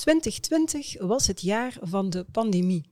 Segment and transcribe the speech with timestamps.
[0.00, 2.90] 2020 was het jaar van de pandemie.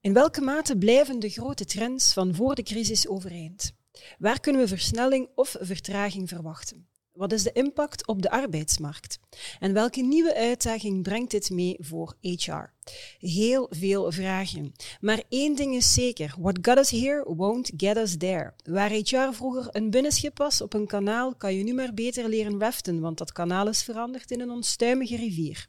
[0.00, 3.72] In welke mate blijven de grote trends van voor de crisis overeind?
[4.18, 6.88] Waar kunnen we versnelling of vertraging verwachten?
[7.18, 9.18] Wat is de impact op de arbeidsmarkt?
[9.58, 12.72] En welke nieuwe uitdaging brengt dit mee voor HR?
[13.18, 14.72] Heel veel vragen.
[15.00, 18.54] Maar één ding is zeker: what got us here won't get us there.
[18.64, 22.60] Waar HR vroeger een binnenschip was op een kanaal, kan je nu maar beter leren
[22.60, 25.66] raften, want dat kanaal is veranderd in een onstuimige rivier.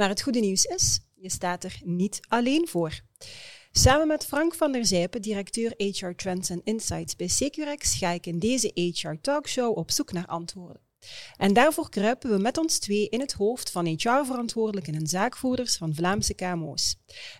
[0.00, 3.00] Maar het goede nieuws is: je staat er niet alleen voor.
[3.70, 8.26] Samen met Frank van der Zijpen, directeur HR Trends en Insights bij Securex, ga ik
[8.26, 10.82] in deze HR Talkshow op zoek naar antwoorden.
[11.36, 15.94] En daarvoor kruipen we met ons twee in het hoofd van HR-verantwoordelijken en zaakvoerders van
[15.94, 16.96] Vlaamse KMO's.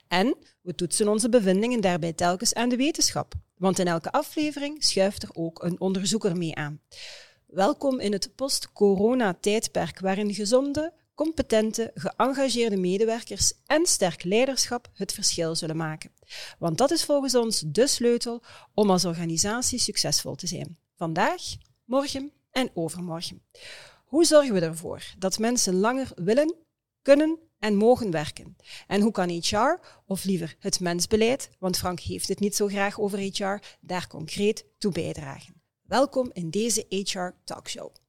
[0.09, 5.23] En we toetsen onze bevindingen daarbij telkens aan de wetenschap, want in elke aflevering schuift
[5.23, 6.81] er ook een onderzoeker mee aan.
[7.47, 10.93] Welkom in het post-corona-tijdperk waarin gezonde,
[11.25, 16.13] competente, geëngageerde medewerkers en sterk leiderschap het verschil zullen maken.
[16.59, 18.43] Want dat is volgens ons de sleutel
[18.75, 20.79] om als organisatie succesvol te zijn.
[20.95, 21.43] Vandaag,
[21.85, 23.43] morgen en overmorgen.
[24.05, 26.55] Hoe zorgen we ervoor dat mensen langer willen,
[27.03, 28.57] kunnen en mogen werken?
[28.87, 33.01] En hoe kan HR, of liever het mensbeleid, want Frank heeft het niet zo graag
[33.01, 35.63] over HR, daar concreet toe bijdragen?
[35.83, 38.00] Welkom in deze HR Talkshow.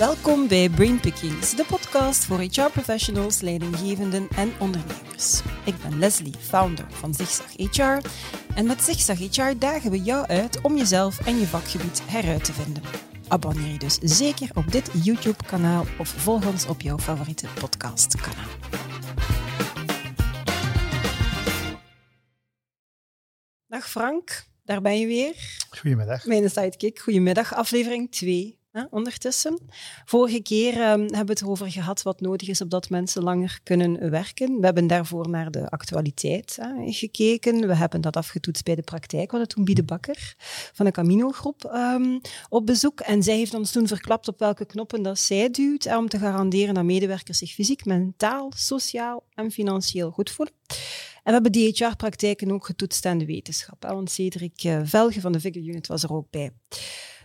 [0.00, 5.42] Welkom bij Brain Pickings, de podcast voor HR-professionals, leidinggevenden en ondernemers.
[5.64, 8.08] Ik ben Leslie, founder van Zigzag HR.
[8.54, 12.52] En met Zigzag HR dagen we jou uit om jezelf en je vakgebied heruit te
[12.52, 12.82] vinden.
[13.28, 18.48] Abonneer je dus zeker op dit YouTube-kanaal of volg ons op jouw favoriete podcast-kanaal.
[23.66, 25.34] Dag Frank, daar ben je weer.
[25.70, 26.24] Goedemiddag.
[26.24, 28.59] Mijn sidekick, goedemiddag, aflevering 2
[28.90, 29.58] ondertussen.
[30.04, 34.10] Vorige keer um, hebben we het erover gehad wat nodig is opdat mensen langer kunnen
[34.10, 34.58] werken.
[34.58, 37.66] We hebben daarvoor naar de actualiteit gekeken.
[37.66, 39.30] We hebben dat afgetoetst bij de praktijk.
[39.30, 40.34] We hadden toen Biede Bakker
[40.72, 43.00] van de Camino-groep um, op bezoek.
[43.00, 46.74] En zij heeft ons toen verklapt op welke knoppen dat zij duwt om te garanderen
[46.74, 50.54] dat medewerkers zich fysiek, mentaal, sociaal en financieel goed voelen.
[51.22, 53.82] En we hebben die HR-praktijken ook getoetst aan de wetenschap.
[53.82, 56.50] Hè, want Cedric uh, Velge van de Vigor Unit was er ook bij.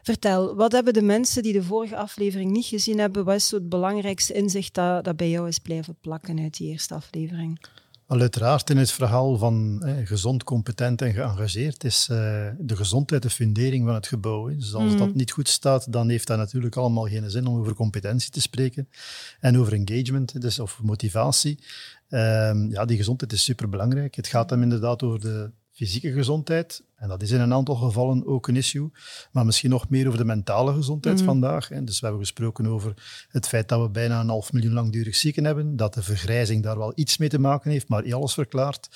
[0.06, 3.56] Vertel, wat hebben de mensen die de vorige aflevering niet gezien hebben, wat is zo
[3.56, 7.60] het belangrijkste inzicht dat, dat bij jou is blijven plakken uit die eerste aflevering?
[8.08, 12.18] Al uiteraard in het verhaal van eh, gezond, competent en geëngageerd is uh,
[12.58, 14.48] de gezondheid de fundering van het gebouw.
[14.48, 14.56] Hè.
[14.56, 14.98] Dus als mm.
[14.98, 18.42] dat niet goed staat, dan heeft dat natuurlijk allemaal geen zin om over competentie te
[18.42, 18.90] spreken
[19.40, 21.60] en over engagement, dus of motivatie.
[22.10, 24.16] Um, ja, die gezondheid is superbelangrijk.
[24.16, 28.26] Het gaat hem inderdaad over de fysieke gezondheid, en dat is in een aantal gevallen
[28.26, 28.92] ook een issue,
[29.32, 31.26] maar misschien nog meer over de mentale gezondheid mm.
[31.26, 31.68] vandaag.
[31.68, 32.94] Dus we hebben gesproken over
[33.30, 36.78] het feit dat we bijna een half miljoen langdurig zieken hebben, dat de vergrijzing daar
[36.78, 38.90] wel iets mee te maken heeft, maar niet alles verklaart.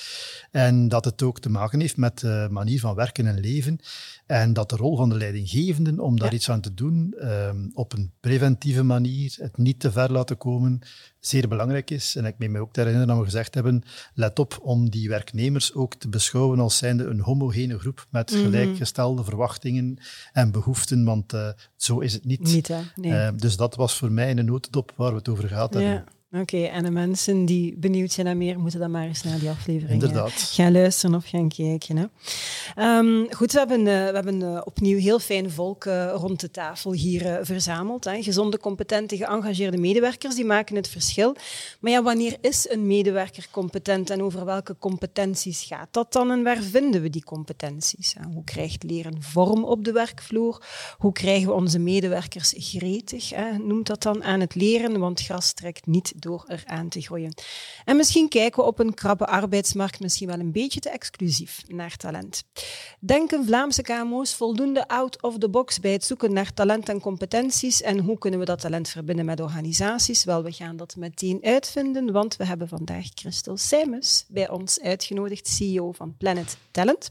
[0.51, 3.79] En dat het ook te maken heeft met de manier van werken en leven.
[4.25, 7.93] En dat de rol van de leidinggevenden om daar iets aan te doen, um, op
[7.93, 10.81] een preventieve manier, het niet te ver laten komen,
[11.19, 12.15] zeer belangrijk is.
[12.15, 13.83] En ik meen me ook te herinneren dat we gezegd hebben,
[14.13, 18.41] let op om die werknemers ook te beschouwen als zijnde een homogene groep met mhm.
[18.41, 19.97] gelijkgestelde verwachtingen
[20.33, 22.39] en behoeften, want uh, zo is het niet.
[22.39, 23.11] niet nee.
[23.11, 26.05] uh, dus dat was voor mij een notendop waar we het over gehad hebben.
[26.31, 29.49] Oké, en de mensen die benieuwd zijn naar meer, moeten dan maar eens naar die
[29.49, 30.31] aflevering Inderdaad.
[30.31, 31.97] gaan luisteren of gaan kijken.
[31.97, 32.97] Hè.
[32.97, 36.51] Um, goed, we hebben, uh, we hebben uh, opnieuw heel fijn volk uh, rond de
[36.51, 38.03] tafel hier verzameld.
[38.03, 38.23] Hè.
[38.23, 41.35] Gezonde, competente, geëngageerde medewerkers, die maken het verschil.
[41.79, 46.43] Maar ja, wanneer is een medewerker competent en over welke competenties gaat dat dan en
[46.43, 48.15] waar vinden we die competenties?
[48.19, 48.31] Hè?
[48.33, 50.65] Hoe krijgt leren vorm op de werkvloer?
[50.97, 53.57] Hoe krijgen we onze medewerkers gretig, hè?
[53.57, 54.99] noemt dat dan, aan het leren?
[54.99, 57.33] Want gras trekt niet door eraan te groeien.
[57.85, 61.95] En misschien kijken we op een krabbe arbeidsmarkt misschien wel een beetje te exclusief naar
[61.95, 62.43] talent.
[62.99, 67.81] Denken Vlaamse KMO's voldoende out of the box bij het zoeken naar talent en competenties?
[67.81, 70.23] En hoe kunnen we dat talent verbinden met organisaties?
[70.23, 75.47] Wel, we gaan dat meteen uitvinden, want we hebben vandaag Christel Seimus bij ons uitgenodigd,
[75.47, 77.09] CEO van Planet Talent.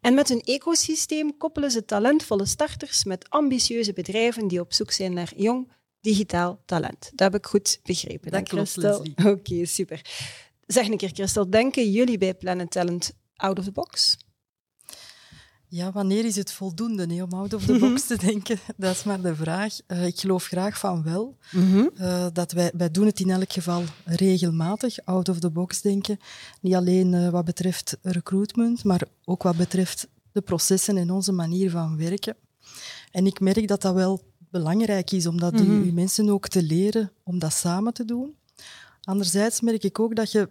[0.00, 5.12] En met hun ecosysteem koppelen ze talentvolle starters met ambitieuze bedrijven die op zoek zijn
[5.12, 5.68] naar jong,
[6.00, 7.10] digitaal talent.
[7.14, 8.30] Dat heb ik goed begrepen.
[8.30, 8.84] Dat klopt.
[9.24, 10.00] Oké, super.
[10.66, 14.16] Zeg een keer, Christel, denken jullie bij Planet Talent out of the box?
[15.70, 18.58] Ja, wanneer is het voldoende nee, om out of the box te denken?
[18.76, 19.76] Dat is maar de vraag.
[19.86, 21.36] Uh, ik geloof graag van wel.
[21.50, 21.90] Mm -hmm.
[22.00, 26.18] uh, dat wij, wij doen het in elk geval regelmatig, out of the box denken.
[26.60, 31.70] Niet alleen uh, wat betreft recruitment, maar ook wat betreft de processen en onze manier
[31.70, 32.36] van werken.
[33.10, 37.12] En ik merk dat dat wel belangrijk is om dat mm mensen ook te leren
[37.22, 38.36] om dat samen te doen.
[39.02, 40.48] Anderzijds merk ik ook dat je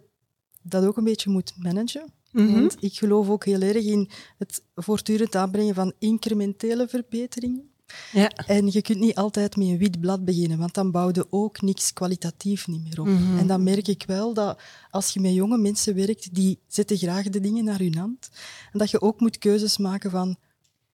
[0.62, 2.12] dat ook een beetje moet managen.
[2.32, 2.52] Mhm.
[2.52, 7.70] Want ik geloof ook heel erg in het voortdurend aanbrengen van incrementele verbeteringen.
[8.12, 8.30] Ja.
[8.30, 11.60] En je kunt niet altijd met een wit blad beginnen, want dan bouw je ook
[11.62, 13.06] niks kwalitatief niet meer op.
[13.06, 13.38] Mhm.
[13.38, 14.60] En dan merk ik wel dat
[14.90, 18.28] als je met jonge mensen werkt, die zetten graag de dingen naar hun hand.
[18.72, 20.36] En dat je ook moet keuzes maken van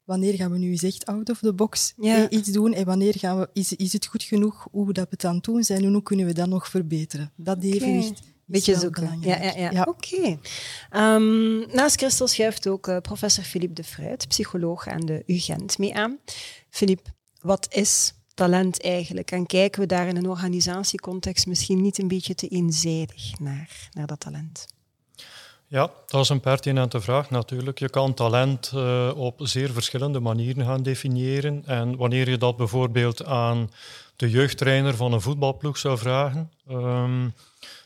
[0.05, 1.95] wanneer gaan we nu eens echt out of the box
[2.29, 5.25] iets doen en wanneer gaan we, is, is het goed genoeg hoe we dat het
[5.25, 7.33] aan het doen zijn en hoe kunnen we dat nog verbeteren.
[7.37, 9.19] Dat evenwicht Beetje zoeken.
[9.21, 9.71] Ja, ja, ja.
[9.71, 9.83] ja.
[9.83, 10.39] Oké.
[10.91, 15.95] Ehm, naast Christel schuift ook uh, professor Philippe de Fruit, psycholoog aan de UGent, mee
[15.95, 16.19] aan.
[16.71, 17.11] Philippe,
[17.41, 19.31] wat is talent eigenlijk?
[19.31, 24.07] En kijken we daar in een organisatiecontext misschien niet een beetje te eenzijdig naar, naar
[24.07, 24.67] dat talent?
[25.69, 27.79] Ja, dat is een pertinente vraag natuurlijk.
[27.79, 31.63] Je kan talent uh, op zeer verschillende manieren gaan definiëren.
[31.67, 33.71] En wanneer je dat bijvoorbeeld aan
[34.17, 37.35] de jeugdtrainer van een voetbalploeg zou vragen, um,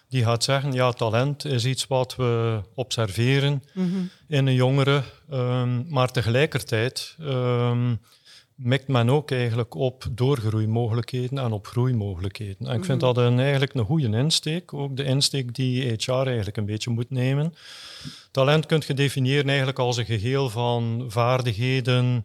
[0.08, 3.98] die gaat zeggen, ja, talent is iets wat we observeren mhm.
[4.26, 5.02] in een jongere,
[5.32, 8.00] um, maar tegelijkertijd um,
[8.58, 12.66] mikt men ook eigenlijk op doorgroeimogelijkheden en op groeimogelijkheden.
[12.66, 13.12] En ik vind mhm.
[13.12, 17.10] dat een, eigenlijk een goede insteek, ook de insteek die HR eigenlijk een beetje moet
[17.10, 17.54] nemen.
[18.30, 22.24] Talent kunt je definiëren eigenlijk als een geheel van vaardigheden,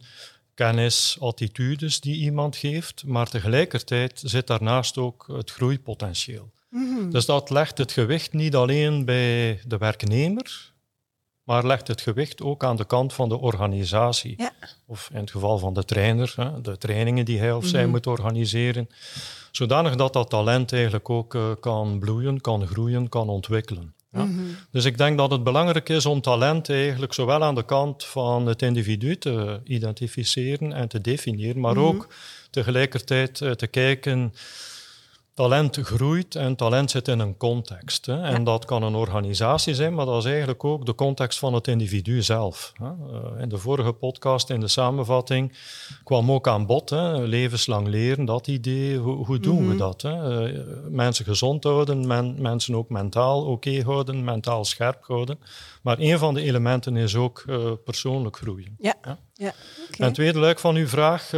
[0.54, 6.50] kennis, attitudes die iemand geeft, maar tegelijkertijd zit daarnaast ook het groeipotentieel.
[6.68, 7.10] Mhm.
[7.10, 10.72] Dus dat legt het gewicht niet alleen bij de werknemer,
[11.44, 14.34] maar legt het gewicht ook aan de kant van de organisatie.
[14.36, 14.52] Ja.
[14.86, 17.90] Of in het geval van de trainer, de trainingen die hij of zij mhm.
[17.90, 18.88] moet organiseren.
[19.50, 23.94] Zodanig dat dat talent eigenlijk ook eh, kan bloeien, kan groeien, kan ontwikkelen.
[24.12, 24.24] Ja.
[24.24, 24.40] Mhm.
[24.70, 28.46] Dus ik denk dat het belangrijk is om talent eigenlijk zowel aan de kant van
[28.46, 32.08] het individu te identificeren en te definiëren, maar ook
[32.50, 34.34] tegelijkertijd eh, te kijken
[35.34, 38.06] talent groeit en talent zit in een context.
[38.06, 38.22] Hè.
[38.22, 41.68] En dat kan een organisatie zijn, maar dat is eigenlijk ook de context van het
[41.68, 42.72] individu zelf.
[42.74, 42.86] Hè.
[42.86, 45.52] Eh, in de vorige podcast, in de samenvatting,
[46.04, 48.96] kwam ook aan bod, hè, levenslang leren, dat idee.
[48.96, 49.76] Hoe, hoe doen we mhm.
[49.76, 50.02] dat?
[50.02, 50.52] Hè?
[50.52, 55.38] Uh, mensen gezond houden, men, mensen ook mentaal oké houden, mentaal scherp houden.
[55.82, 58.76] Maar een van de elementen is ook uh, persoonlijk groeien.
[58.78, 58.94] Ja.
[59.02, 59.18] ja.
[59.32, 59.52] ja.
[59.98, 61.30] En het tweede luik van uw vraag,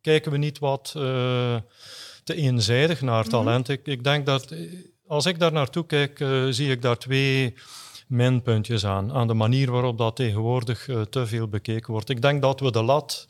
[0.00, 0.94] kijken we niet wat
[2.24, 3.30] te eenzijdig naar mhm.
[3.30, 3.68] talent.
[3.68, 4.54] ik, ik, denk dat
[5.06, 7.54] als ik daar naartoe kijk, uh, zie ik daar twee
[8.06, 9.12] minpuntjes aan.
[9.12, 12.08] Aan de manier waarop dat tegenwoordig uh, te veel bekeken wordt.
[12.08, 13.26] Ik denk dat we de lat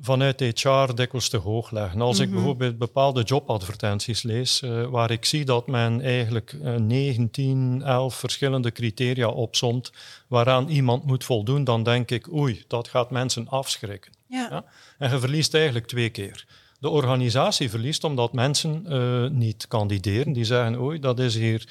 [0.00, 2.00] vanuit HR dikwijls te hoog leggen.
[2.00, 2.34] Als ik mhm.
[2.34, 8.14] bijvoorbeeld bepaalde jobadvertenties lees, uh, waar ik zie dat men eigenlijk uh, 9, 10, 11
[8.14, 9.92] verschillende criteria opsomt
[10.28, 14.12] waaraan iemand moet voldoen, dan denk ik, oei, dat gaat mensen afschrikken.
[14.28, 14.48] Ja.
[14.50, 14.64] ja?
[14.98, 16.46] En je verliest eigenlijk twee keer
[16.86, 20.32] de organisatie verliest omdat mensen uh, niet kandideren.
[20.32, 21.68] Die zeggen, oei, dat is hier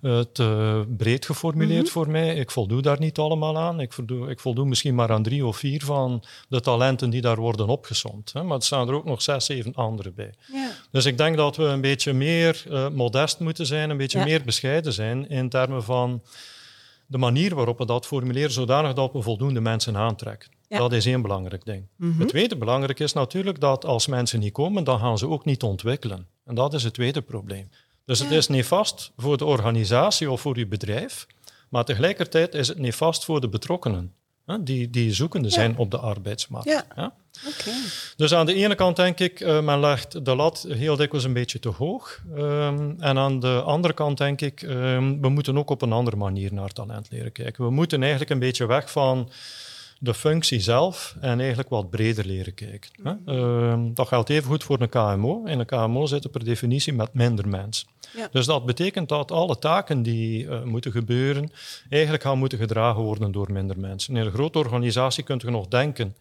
[0.00, 1.92] uh, te breed geformuleerd mhm.
[1.92, 2.34] voor mij.
[2.34, 3.80] Ik voldoe daar niet allemaal aan.
[3.80, 7.36] Ik voldoe, ik voldoe misschien maar aan drie of vier van de talenten die daar
[7.36, 8.32] worden opgezond.
[8.32, 8.42] Hè.
[8.42, 10.34] Maar er staan er ook nog zes, zeven andere bij.
[10.52, 10.70] Ja.
[10.90, 14.44] Dus ik denk dat we een beetje meer uh, modest moeten zijn, een beetje meer
[14.44, 16.22] bescheiden zijn in termen van
[17.06, 20.55] de manier waarop we dat formuleren, zodanig dat we voldoende mensen aantrekken.
[20.68, 21.86] Dat is één belangrijk ding.
[21.96, 22.18] Mhm.
[22.18, 25.62] Het tweede belangrijk is natuurlijk dat als mensen niet komen, dan gaan ze ook niet
[25.62, 26.26] ontwikkelen.
[26.44, 27.70] En dat is het tweede probleem.
[28.04, 31.26] Dus het is niet vast voor de organisatie of voor uw bedrijf,
[31.68, 34.12] maar tegelijkertijd is het niet vast voor de betrokkenen,
[34.44, 36.68] hè, die, die zoekende zijn op de arbeidsmarkt.
[36.68, 36.84] Ja.
[36.96, 37.14] ja?
[38.16, 41.32] Dus aan de ene kant denk ik, uh, men legt de lat heel dikwijls een
[41.32, 42.22] beetje te hoog.
[42.36, 46.16] Um, en aan de andere kant denk ik, um, we moeten ook op een andere
[46.16, 47.64] manier naar talent leren kijken.
[47.64, 49.30] We moeten eigenlijk een beetje weg van
[49.98, 52.90] de functie zelf en eigenlijk wat breder leren kijken.
[53.02, 53.34] Hè.
[53.34, 55.44] Uh, dat geldt even goed voor een KMO.
[55.44, 57.88] In een KMO zitten per definitie met minder mensen.
[58.30, 61.50] Dus dat betekent dat alle taken die uh, moeten gebeuren,
[61.90, 64.16] eigenlijk gaan moeten gedragen worden door minder mensen.
[64.16, 66.16] In een grote organisatie kunt je nog denken,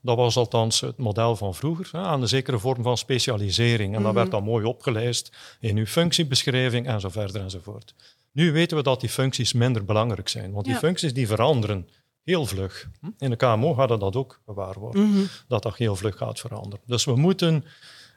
[0.00, 3.94] dat was althans het model van vroeger, hè, aan een zekere vorm van specialisering.
[3.94, 4.36] En dat werd mhm.
[4.36, 7.94] dan mooi opgelijst in uw functiebeschrijving en zo verder enzovoort.
[8.32, 11.88] Nu weten we dat die functies minder belangrijk zijn, want die functies die veranderen
[12.24, 12.90] heel vlug.
[13.18, 15.24] In de KMO gaat dat ook waar worden, mhm.
[15.48, 16.84] dat dat heel vlug gaat veranderen.
[16.86, 17.64] Dus we moeten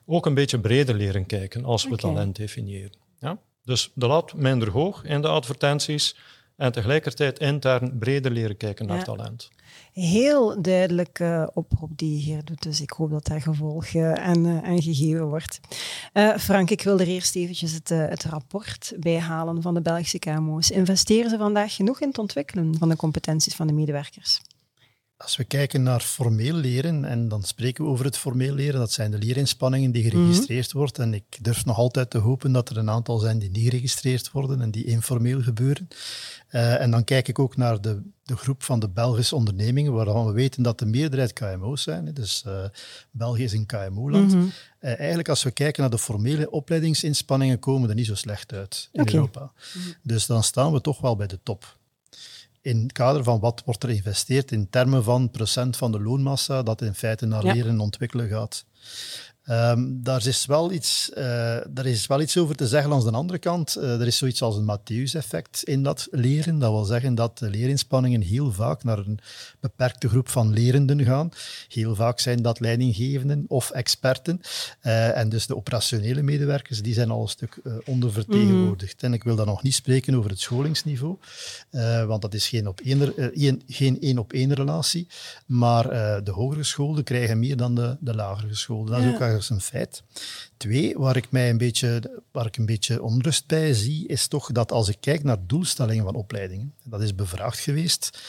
[0.05, 2.98] ook een beetje breder leren kijken als we talent definiëren.
[3.19, 3.38] Ja?
[3.63, 6.15] Dus de lat minder hoog in de advertenties
[6.63, 9.50] en tegelijkertijd intern breder leren kijken naar talent
[9.93, 12.63] heel duidelijke oproep die je hier doet.
[12.63, 15.60] Dus ik hoop dat daar gevolg aan, uh, gegeven wordt.
[16.13, 20.70] Uh, Frank, ik wil er eerst eventjes het, het rapport bijhalen van de Belgische KMO's.
[20.70, 24.41] Investeren ze vandaag genoeg in het ontwikkelen van de competenties van de medewerkers?
[25.17, 28.91] Als we kijken naar formeel leren, en dan spreken we over het formeel leren, dat
[28.91, 31.03] zijn de leerinspanningen die geregistreerd mm worden.
[31.03, 34.32] En ik durf nog altijd te hopen dat er een aantal zijn die niet geregistreerd
[34.32, 35.88] worden en die informeel gebeuren.
[36.51, 40.25] Uh, en dan kijk ik ook naar de, de groep van de Belgische ondernemingen, waarvan
[40.25, 42.13] we weten dat de meerderheid KMO's zijn.
[42.13, 42.63] Dus uh,
[43.12, 44.34] België is een KMO-land.
[44.34, 44.51] Mm
[44.84, 48.53] uh, eigenlijk, als we kijken naar de formele opleidingsinspanningen, komen we er niet zo slecht
[48.53, 49.13] uit in okay.
[49.13, 49.51] Europa.
[49.74, 49.88] Mhm.
[50.01, 51.77] Dus dan staan we toch wel bij de top
[52.63, 56.63] in het kader van wat wordt er geïnvesteerd in termen van procent van de loonmassa
[56.63, 58.65] dat in feite naar leren en ontwikkelen gaat.
[59.50, 63.12] Um, daar, is wel iets, uh, daar is wel iets over te zeggen aan de
[63.12, 63.78] andere kant.
[63.78, 66.60] Uh, er is zoiets als een Matthäus-effect in dat leren.
[66.60, 69.20] Dat wil zeggen dat de leerinspanningen heel vaak naar een
[69.60, 71.32] beperkte groep van lerenden gaan.
[71.68, 74.42] Heel vaak zijn dat leidinggevenden of experten.
[74.84, 79.02] Uh, en dus de operationele medewerkers die zijn al een stuk ondervertegenwoordigd.
[79.02, 81.18] Mm En ik wil dan nog niet spreken over het scholingsniveau,
[82.08, 85.08] want dat is geen, op één, een, geen één op één relatie.
[85.46, 85.84] Maar
[86.24, 88.96] de hogere scholen krijgen meer dan de, de lagere geschoolden.
[88.96, 90.04] Dat is ook een feit.
[90.58, 94.52] Twee, waar ik mij een beetje, waar ik een beetje onrust bij zie, is toch
[94.52, 98.20] dat als ik kijk naar doelstellingen van opleidingen, dat is bevraagd geweest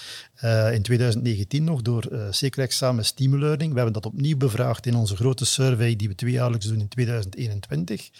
[0.45, 3.71] uh, in 2019 nog door uh, zeker examen Stimulearning.
[3.71, 8.11] We hebben dat opnieuw bevraagd in onze grote survey die we tweejaarlijks doen in 2021.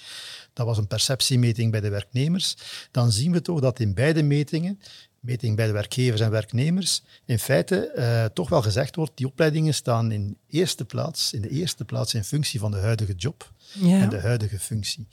[0.53, 2.57] Dat was een perceptiemeting bij de werknemers.
[2.91, 4.81] Dan zien we toch dat in beide metingen
[5.25, 9.75] meting bij de werkgevers en werknemers, in feite uh, toch wel gezegd wordt, die opleidingen
[9.75, 14.01] staan in, eerste plaats, in de eerste plaats in functie van de huidige job ja.
[14.01, 15.07] en de huidige functie.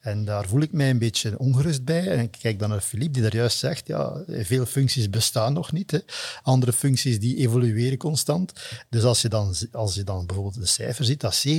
[0.00, 2.08] En daar voel ik mij een beetje ongerust bij.
[2.08, 5.72] En ik kijk dan naar Philippe, die daar juist zegt, ja, veel functies bestaan nog
[5.72, 5.90] niet.
[5.90, 5.98] Hè.
[6.42, 8.52] Andere functies die evolueren constant.
[8.88, 11.50] Dus als je dan, als je dan bijvoorbeeld de cijfer ziet, dat 70%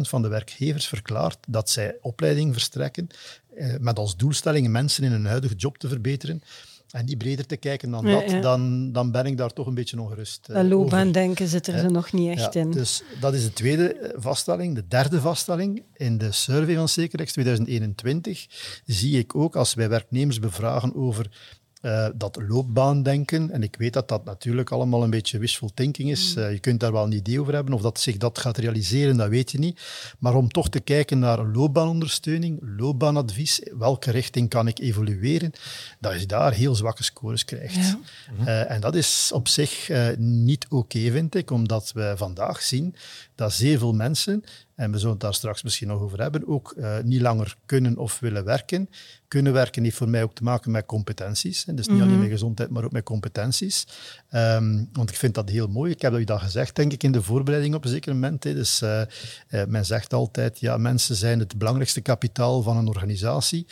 [0.00, 3.08] van de werkgevers verklaart dat zij opleiding verstrekken
[3.56, 6.42] eh, met als doelstelling mensen in hun huidige job te verbeteren
[6.94, 10.00] en niet breder te kijken dan dat, Dan, dan ben ik daar toch een beetje
[10.00, 12.70] ongerust uh, Dat loopbaandenken zit er nog niet echt in.
[12.70, 14.74] Dus dat is de tweede eh, vaststelling.
[14.74, 18.46] De derde vaststelling, in de survey van Zekerrex 2021
[18.86, 21.30] zie ik ook, als wij werknemers bevragen over
[21.84, 23.50] uh, dat loopbaandenken.
[23.50, 26.34] En ik weet dat dat natuurlijk allemaal een beetje wishful thinking is.
[26.36, 27.74] Uh, je kunt daar wel een idee over hebben.
[27.74, 29.80] Of dat zich dat gaat realiseren, dat weet je niet.
[30.18, 35.52] Maar om toch te kijken naar loopbaanondersteuning, loopbaanadvies, welke richting kan ik evolueren,
[36.00, 37.74] dat je daar heel zwakke scores krijgt.
[37.74, 37.98] Ja.
[38.40, 42.94] Uh, en dat is op zich niet oké, okay, vind ik, omdat we vandaag zien
[43.34, 46.74] dat zeer veel mensen en we zullen het daar straks misschien nog over hebben, ook
[46.76, 48.90] uh, niet langer kunnen of willen werken.
[49.28, 51.64] Kunnen werken heeft voor mij ook te maken met competenties.
[51.64, 52.02] Dus niet mm -hmm.
[52.02, 53.86] alleen met gezondheid, maar ook met competenties.
[54.36, 55.90] Um, want ik vind dat heel mooi.
[55.90, 58.44] Ik heb dat al gezegd, denk ik, in de voorbereiding op een zeker moment.
[58.44, 58.54] Hè.
[58.54, 59.00] Dus uh,
[59.50, 63.66] uh, men zegt altijd, ja, mensen zijn het belangrijkste kapitaal van een organisatie.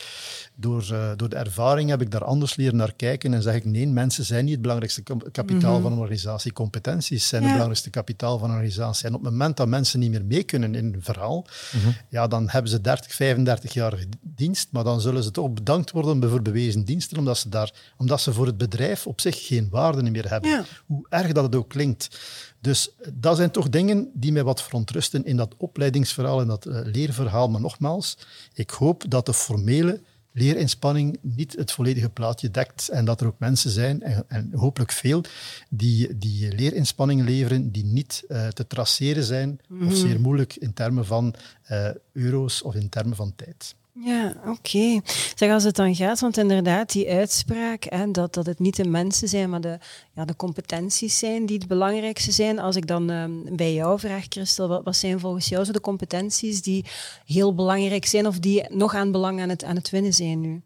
[0.54, 3.86] Door, door de ervaring heb ik daar anders leren naar kijken en zeg ik, nee,
[3.86, 5.02] mensen zijn niet het belangrijkste
[5.32, 5.82] kapitaal mm -hmm.
[5.82, 6.52] van een organisatie.
[6.52, 7.46] Competenties zijn ja.
[7.48, 9.06] het belangrijkste kapitaal van een organisatie.
[9.06, 11.94] En op het moment dat mensen niet meer mee kunnen in verhaal, mm -hmm.
[12.08, 16.30] ja, dan hebben ze 30, 35 jaar dienst, maar dan zullen ze toch bedankt worden
[16.30, 20.10] voor bewezen diensten, omdat ze, daar, omdat ze voor het bedrijf op zich geen waarde
[20.10, 20.50] meer hebben.
[20.50, 20.51] Ja.
[20.86, 22.20] Hoe erg dat het ook klinkt.
[22.60, 26.80] Dus dat zijn toch dingen die mij wat verontrusten in dat opleidingsverhaal en dat uh,
[26.84, 27.48] leerverhaal.
[27.48, 28.18] Maar nogmaals,
[28.54, 30.00] ik hoop dat de formele
[30.32, 34.92] leerinspanning niet het volledige plaatje dekt en dat er ook mensen zijn, en, en hopelijk
[34.92, 35.24] veel,
[35.68, 39.88] die, die leerinspanning leveren die niet uh, te traceren zijn mm -hmm.
[39.88, 41.34] of zeer moeilijk in termen van
[41.70, 43.74] uh, euro's of in termen van tijd.
[43.94, 44.48] Ja, oké.
[44.50, 45.02] Okay.
[45.34, 48.88] Zeg, als het dan gaat, want inderdaad, die uitspraak, hè, dat, dat het niet de
[48.88, 49.78] mensen zijn, maar de,
[50.14, 52.58] ja, de competenties zijn die het belangrijkste zijn.
[52.58, 53.24] Als ik dan uh,
[53.56, 56.84] bij jou vraag, Christel, wat, wat, zijn volgens jou zo de competenties die
[57.24, 60.62] heel belangrijk zijn of die nog aan belang aan het, aan het winnen zijn nu?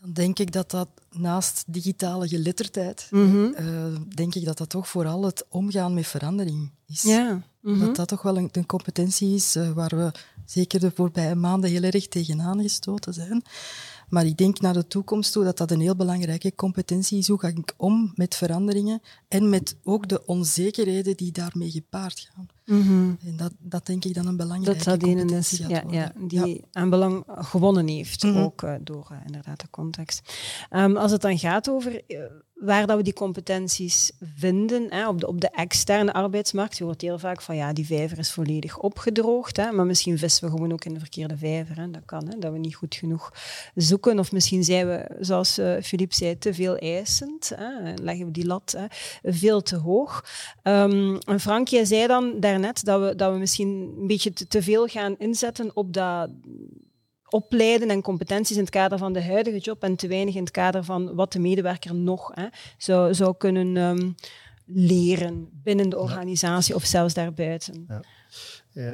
[0.00, 3.54] Dan denk ik dat dat naast digitale geletterdheid, mm -hmm.
[3.60, 7.02] uh, denk ik dat dat toch vooral het omgaan met verandering is.
[7.02, 7.32] Ja.
[7.32, 7.80] Mm -hmm.
[7.80, 10.12] Dat dat toch wel een, een competentie is uh, waar we
[10.44, 13.42] zeker de voorbije maanden heel erg tegenaan gestoten zijn.
[14.08, 17.28] Maar ik denk naar de toekomst toe dat dat een heel belangrijke competentie is.
[17.28, 19.00] Hoe ga ik om met veranderingen
[19.34, 22.46] en met ook de onzekerheden die daarmee gepaard gaan.
[22.64, 23.18] Mm -hmm.
[23.24, 26.56] En dat, dat denk ik dan een belangrijke dat dat is, ja, ja, die ja.
[26.72, 28.42] aan belang gewonnen heeft, mm -hmm.
[28.42, 30.34] ook uh, door uh, inderdaad de context.
[30.70, 32.18] Um, als het dan gaat over uh,
[32.54, 36.78] waar dat we die competenties vinden hè, op, de, op de externe arbeidsmarkt.
[36.78, 39.56] Je hoort heel vaak van ja, die vijver is volledig opgedroogd.
[39.56, 41.76] Hè, maar misschien vissen we gewoon ook in de verkeerde vijver.
[41.76, 41.90] Hè.
[41.90, 43.32] Dat kan, hè, dat we niet goed genoeg
[43.74, 44.18] zoeken.
[44.18, 47.52] Of misschien zijn we, zoals Philippe zei, te veel eisend.
[47.54, 47.94] Hè.
[48.02, 48.86] Leggen we die lat hè,
[49.24, 50.24] veel te hoog.
[50.62, 54.46] Um, en Frank, jij zei dan daarnet dat we, dat we misschien een beetje te,
[54.46, 56.30] te veel gaan inzetten op dat
[57.28, 60.50] opleiden en competenties in het kader van de huidige job en te weinig in het
[60.50, 62.46] kader van wat de medewerker nog hè,
[62.78, 64.14] zou, zou kunnen um,
[64.66, 67.84] leren binnen de organisatie of zelfs daarbuiten?
[67.88, 68.02] Ja.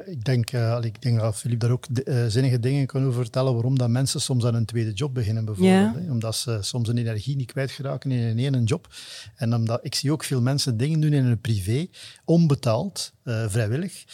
[0.06, 3.52] Ik, denk, uh, ik denk dat Filip daar ook uh, zinnige dingen kan over vertellen
[3.52, 5.94] waarom dat mensen soms aan een tweede job beginnen bijvoorbeeld.
[5.94, 6.10] Hè?
[6.10, 8.88] Omdat ze soms hun energie niet kwijtgeraken in een ene job.
[9.36, 11.86] En omdat ik zie ook veel mensen dingen doen in hun privé,
[12.24, 14.04] onbetaald, uh, vrijwillig,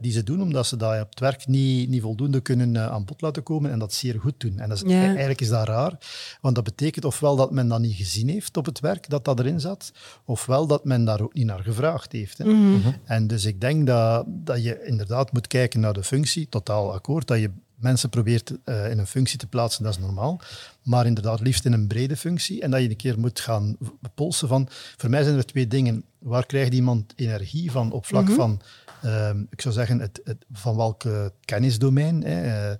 [0.00, 3.20] die ze doen omdat ze dat op het werk niet, niet voldoende kunnen aan bod
[3.20, 4.58] laten komen en dat zeer goed doen.
[4.58, 5.02] En dat is, ja.
[5.02, 5.98] eigenlijk is dat raar,
[6.40, 9.38] want dat betekent ofwel dat men dat niet gezien heeft op het werk, dat dat
[9.38, 9.92] erin zat,
[10.24, 12.38] ofwel dat men daar ook niet naar gevraagd heeft.
[12.38, 12.44] Hè?
[12.44, 12.94] Mm -hmm.
[13.04, 17.26] En dus ik denk dat, dat je inderdaad moet kijken naar de functie, totaal akkoord,
[17.26, 20.40] dat je mensen probeert uh, in een functie te plaatsen, dat is normaal.
[20.82, 22.62] Maar inderdaad, liefst in een brede functie.
[22.62, 23.76] En dat je een keer moet gaan
[24.14, 24.68] polsen van...
[24.96, 26.04] Voor mij zijn er twee dingen.
[26.18, 28.36] Waar krijgt iemand energie van op vlak mm -hmm.
[28.36, 28.60] van
[29.04, 32.22] Uh, ik zou zeggen, het, het, van welke kennisdomein.
[32.22, 32.70] Hè.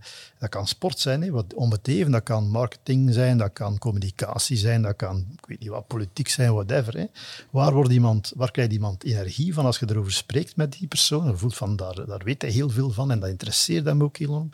[0.45, 2.13] Dat kan sport zijn, hè, wat, om het even.
[2.13, 6.29] Dat kan marketing zijn, dat kan communicatie zijn, dat kan, ik weet niet wat, politiek
[6.29, 6.97] zijn, whatever.
[6.97, 7.05] Hè.
[7.51, 11.27] Waar, wordt iemand, waar krijgt iemand energie van als je erover spreekt met die persoon?
[11.27, 14.17] Je voelt van, daar, daar weet hij heel veel van en dat interesseert hem ook
[14.17, 14.51] heel enorm.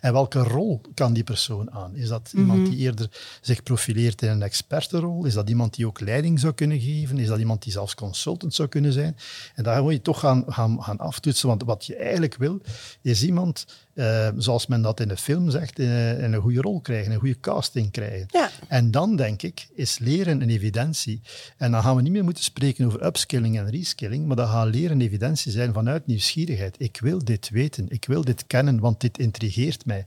[0.00, 1.96] En welke rol kan die persoon aan?
[1.96, 2.50] Is dat mm -hmm.
[2.50, 3.08] iemand die eerder
[3.40, 5.24] zich profileert in een expertenrol?
[5.24, 7.18] Is dat iemand die ook leiding zou kunnen geven?
[7.18, 9.16] Is dat iemand die zelfs consultant zou kunnen zijn?
[9.54, 12.60] En daar moet je toch gaan, gaan, gaan aftoetsen, want wat je eigenlijk wil,
[13.00, 16.80] is iemand, uh, zoals men dat in de film zegt, in, in, een goede rol
[16.80, 18.26] krijgen, een goede casting krijgen.
[18.30, 18.50] Ja.
[18.68, 21.20] En dan, denk ik, is leren een evidentie.
[21.56, 24.74] En dan gaan we niet meer moeten spreken over upskilling en reskilling, maar dan gaat
[24.74, 26.74] leren een evidentie zijn vanuit nieuwsgierigheid.
[26.78, 30.06] Ik wil dit weten, ik wil dit kennen, want dit intrigeert mij.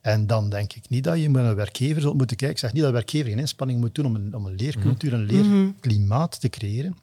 [0.00, 2.56] En dan denk ik niet dat je met een werkgever zult moeten kijken.
[2.56, 5.12] Ik zeg niet dat een werkgever een inspanning moet doen om een, om een leercultuur,
[5.12, 6.96] een leerklimaat te creëren.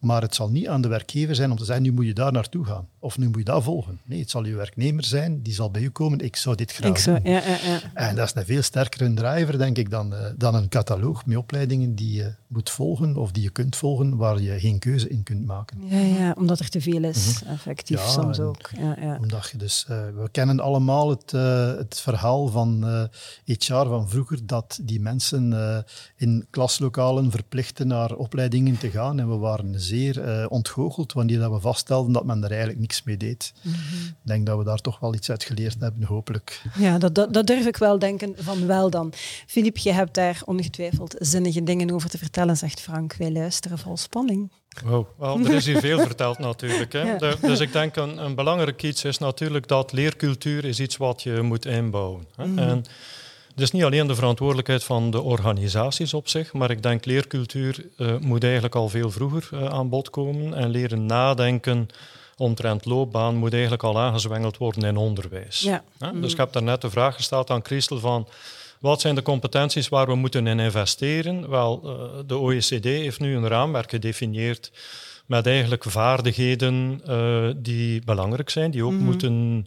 [0.00, 2.32] Maar het zal niet aan de werkgever zijn om te zeggen, nu moet je daar
[2.32, 2.88] naartoe gaan.
[3.06, 4.00] Of nu moet je dat volgen.
[4.04, 6.90] Nee, het zal je werknemer zijn, die zal bij u komen, ik zou dit graag
[6.90, 7.32] ik zou, doen.
[7.32, 7.80] Ja, ja, ja.
[7.94, 11.36] En dat is een veel sterkere driver, denk ik, dan, uh, dan een cataloog met
[11.36, 15.22] opleidingen die je moet volgen of die je kunt volgen, waar je geen keuze in
[15.22, 15.78] kunt maken.
[15.88, 17.54] Ja, ja omdat er te veel is, mm -hmm.
[17.54, 18.70] effectief soms ook.
[18.78, 19.18] Ja, ja.
[19.20, 22.84] Omdat je dus, uh, we kennen allemaal het, uh, het verhaal van
[23.44, 25.54] HR van vroeger, dat die mensen
[26.16, 29.20] in klaslokalen verplichten naar opleidingen te gaan.
[29.20, 33.16] En we waren zeer ontgoocheld wanneer dat we vaststelden dat men er eigenlijk niks mee
[33.16, 33.52] deed.
[33.62, 34.06] Mm -hmm.
[34.06, 36.62] Ik denk dat we daar toch wel iets uit geleerd hebben, hopelijk.
[36.78, 39.12] Ja, dat, dat, dat durf ik wel denken van wel dan.
[39.46, 43.14] Filip, je hebt daar ongetwijfeld zinnige dingen over te vertellen, zegt Frank.
[43.14, 44.50] Wij luisteren vol spanning.
[44.84, 46.92] Wow, well, er is hier veel verteld natuurlijk.
[46.92, 47.04] Hè.
[47.06, 47.18] Ja.
[47.18, 51.22] De, dus ik denk een, een belangrijk iets is natuurlijk dat leercultuur is iets wat
[51.22, 52.26] je moet inbouwen.
[52.36, 52.46] Hè.
[52.46, 52.58] Mm.
[52.58, 52.84] En
[53.56, 57.86] het is niet alleen de verantwoordelijkheid van de organisaties op zich, maar ik denk leercultuur
[57.96, 61.88] uh, moet eigenlijk al veel vroeger uh, aan bod komen en leren nadenken
[62.36, 65.60] omtrent loopbaan moet eigenlijk al aangezwengeld worden in onderwijs.
[65.60, 65.84] Ja.
[65.98, 68.28] Ja, dus ik heb daarnet de vraag gesteld aan Christel van
[68.80, 71.50] wat zijn de competenties waar we moeten in investeren?
[71.50, 74.70] Wel, uh, de OECD heeft nu een raamwerk gedefinieerd
[75.26, 79.06] met eigenlijk vaardigheden uh, die belangrijk zijn, die ook mm -hmm.
[79.06, 79.66] moeten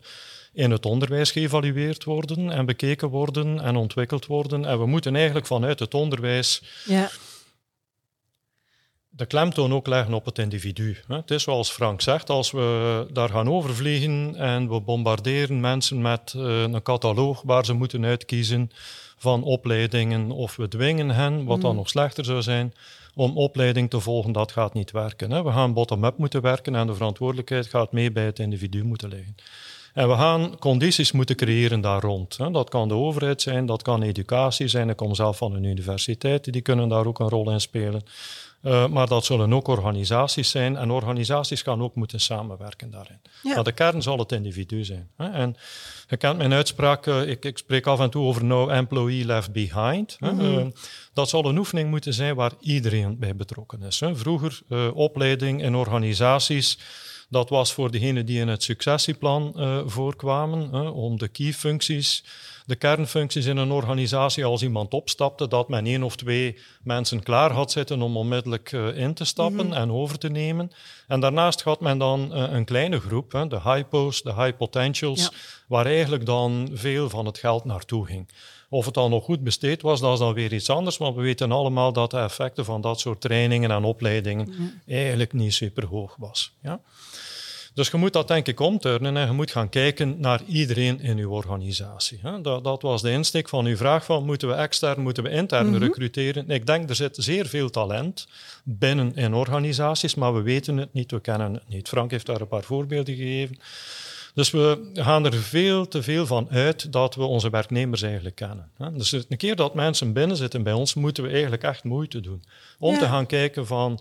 [0.53, 4.65] in het onderwijs geëvalueerd worden en bekeken worden en ontwikkeld worden.
[4.65, 7.09] En we moeten eigenlijk vanuit het onderwijs ja
[9.19, 10.97] de klemtoon ook leggen op het individu.
[11.07, 16.33] Het is zoals Frank zegt, als we daar gaan overvliegen en we bombarderen mensen met
[16.35, 18.71] een cataloog waar ze moeten uitkiezen
[19.17, 22.73] van opleidingen of we dwingen hen, wat dan nog slechter zou zijn,
[23.15, 25.43] om opleiding te volgen, dat gaat niet werken.
[25.43, 29.35] We gaan bottom-up moeten werken en de verantwoordelijkheid gaat mee bij het individu moeten liggen.
[29.93, 32.37] En we gaan condities moeten creëren daar rond.
[32.37, 34.89] Dat kan de overheid zijn, dat kan educatie zijn.
[34.89, 38.01] Ik kom zelf van een universiteit, die kunnen daar ook een rol in spelen.
[38.63, 43.19] Uh, maar dat zullen ook organisaties zijn en organisaties gaan ook moeten samenwerken daarin.
[43.43, 43.55] Ja.
[43.55, 45.09] Maar de kern zal het individu zijn.
[45.17, 45.29] Hè?
[45.29, 45.55] En
[46.07, 49.51] je kent mijn uitspraak, uh, ik, ik, spreek af en toe over no employee left
[49.51, 50.17] behind.
[50.19, 50.57] Mm -hmm.
[50.57, 50.65] uh,
[51.13, 53.99] dat zal een oefening moeten zijn waar iedereen bij betrokken is.
[53.99, 54.15] Hè?
[54.15, 54.61] Vroeger
[54.93, 56.77] opleiding in organisaties.
[57.29, 59.53] Dat was voor degenen die in het successieplan
[59.85, 62.23] voorkwamen, om de key functies
[62.69, 67.51] de kernfuncties in een organisatie als iemand opstapte, dat men één of twee mensen klaar
[67.51, 69.81] had zitten om onmiddellijk uh, in te stappen mm -hmm.
[69.81, 70.71] en over te nemen.
[71.07, 74.57] En daarnaast had men dan uh, een kleine groep, hè, de high posts, de high
[74.57, 75.29] potentials, ja.
[75.67, 78.29] waar eigenlijk dan veel van het geld naartoe ging.
[78.69, 81.21] Of het dan nog goed besteed was, dat is dan weer iets anders, want we
[81.21, 86.15] weten allemaal dat de effecten van dat soort trainingen en opleidingen eigenlijk niet super hoog
[86.17, 86.53] was.
[86.61, 86.79] Ja?
[87.73, 91.17] Dus je moet dat denk ik omturnen en je moet gaan kijken naar iedereen in
[91.17, 92.19] uw organisatie.
[92.41, 95.67] Dat, dat was de insteek van uw vraag van moeten we extern, moeten we intern
[95.67, 95.83] mm -hmm.
[95.83, 96.49] recruteren.
[96.49, 98.27] Ik denk er zit zeer veel talent
[98.63, 101.87] binnen in organisaties, maar we weten het niet, we kennen het niet.
[101.87, 103.59] Frank heeft daar een paar voorbeelden gegeven.
[104.39, 108.71] Dus we gaan er veel te veel van uit dat we onze werknemers eigenlijk kennen.
[108.93, 112.43] Dus een keer dat mensen binnen zitten bij ons, moeten we eigenlijk echt moeite doen
[112.79, 112.99] om ja.
[112.99, 113.99] te gaan kijken van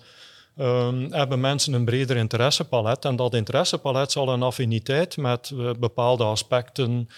[0.58, 3.04] um, hebben mensen een breder interessepalet.
[3.04, 7.08] En dat interessepalet zal een affiniteit met uh, bepaalde aspecten,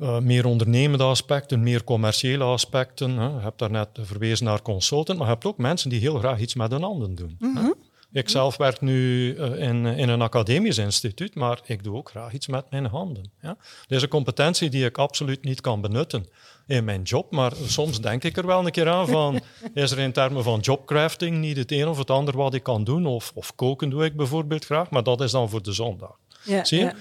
[0.00, 3.10] uh, meer ondernemende aspecten, meer commerciële aspecten.
[3.10, 3.26] Hè.
[3.26, 6.54] Je hebt daarnet verwezen naar consultant, maar je hebt ook mensen die heel graag iets
[6.54, 7.36] met hun handen doen.
[7.38, 7.74] Mm -hmm.
[8.12, 12.32] Ik zelf werk nu uh, in, in een academisch instituut, maar ik doe ook graag
[12.32, 13.30] iets met mijn handen.
[13.40, 13.56] Ja.
[13.88, 16.26] Een competentie die ik absoluut niet kan benutten
[16.66, 19.40] in mijn job, maar soms denk ik er wel een keer aan van,
[19.74, 22.84] is er in termen van jobcrafting niet het een of het ander wat ik kan
[22.84, 23.06] doen?
[23.06, 26.16] Of, of koken doe ik bijvoorbeeld graag, maar dat is dan voor de zondag.
[26.42, 26.84] Ja, Zie je?
[26.84, 26.94] Ja.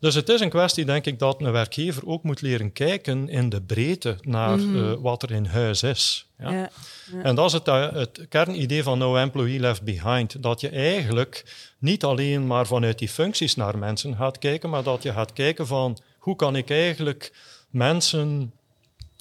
[0.00, 3.48] Dus het is een kwestie, denk ik, dat een werkgever ook moet leren kijken in
[3.48, 4.90] de breedte naar mm -hmm.
[4.90, 6.26] uh, wat er in huis is.
[6.38, 6.50] Ja?
[6.50, 6.70] Ja,
[7.12, 7.22] ja.
[7.22, 10.42] En dat is het, uh, het, kernidee van No Employee Left Behind.
[10.42, 11.44] Dat je eigenlijk
[11.78, 15.66] niet alleen maar vanuit die functies naar mensen gaat kijken, maar dat je gaat kijken
[15.66, 17.32] van hoe kan ik eigenlijk
[17.70, 18.52] mensen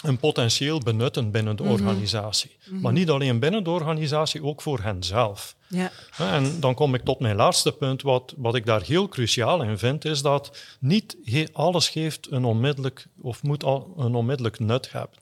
[0.07, 1.77] een potentieel benutten binnen de mm -hmm.
[1.77, 2.51] organisatie.
[2.57, 2.81] Mm -hmm.
[2.81, 5.55] Maar niet alleen binnen de organisatie, ook voor henzelf.
[5.67, 5.91] Ja.
[6.17, 8.01] En dan kom ik tot mijn laatste punt.
[8.01, 11.17] Wat, wat ik daar heel cruciaal in vind, is dat niet
[11.53, 15.17] alles geeft een onmiddellijk, of moet al een onmiddellijk nut hebben.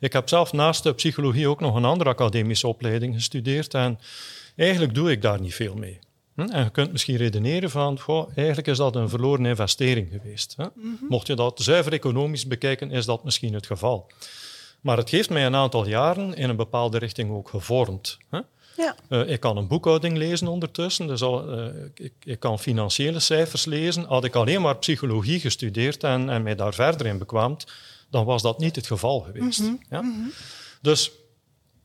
[0.00, 3.98] Ik heb zelf naast de psychologie ook nog een andere academische opleiding gestudeerd en
[4.56, 5.98] eigenlijk doe ik daar niet veel mee.
[6.46, 10.54] En je kunt misschien redeneren van, goh, eigenlijk is dat een verloren investering geweest.
[10.56, 10.64] Hè?
[10.64, 11.08] Mm -hmm.
[11.08, 14.10] Mocht je dat zuiver economisch bekijken, is dat misschien het geval.
[14.80, 18.18] Maar het heeft mij een aantal jaren in een bepaalde richting ook gevormd.
[18.30, 18.40] Hè?
[18.76, 18.96] Ja.
[19.08, 23.64] Uh, ik kan een boekhouding lezen ondertussen, dus al, uh, ik, ik, kan financiële cijfers
[23.64, 24.04] lezen.
[24.04, 27.66] Had ik alleen maar psychologie gestudeerd en, en mij daar verder in bekwaamd,
[28.10, 29.60] dan was dat niet het geval geweest.
[29.60, 29.80] Mm -hmm.
[29.90, 30.00] ja?
[30.00, 30.32] Mm -hmm.
[30.80, 31.10] Dus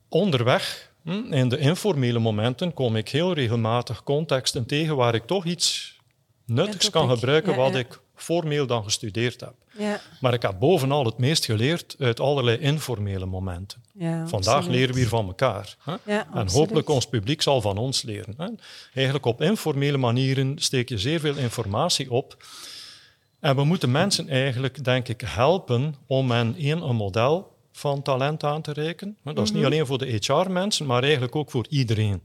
[0.08, 0.92] onderweg
[1.30, 5.98] in de informele momenten kom ik heel regelmatig contexten tegen waar ik toch iets
[6.46, 7.78] nuttigs kan gebruiken ja, wat ja.
[7.78, 9.54] ik formeel dan gestudeerd heb.
[9.78, 10.00] Ja.
[10.20, 13.82] Maar ik heb bovenal het meest geleerd uit allerlei informele momenten.
[14.24, 14.76] Vandaag absoluut.
[14.76, 15.76] leren we hier van elkaar.
[15.84, 16.18] Hè?
[16.34, 18.34] en hopelijk ons publiek zal van ons leren.
[18.36, 18.48] Hè?
[18.94, 22.36] Eigenlijk op informele manieren steek je zeer veel informatie op.
[23.40, 28.44] En we moeten mensen eigenlijk, denk ik, helpen om hen in een model van talent
[28.44, 29.16] aan te reiken.
[29.22, 32.20] Dat is niet alleen voor de HR-mensen, maar eigenlijk ook voor iedereen.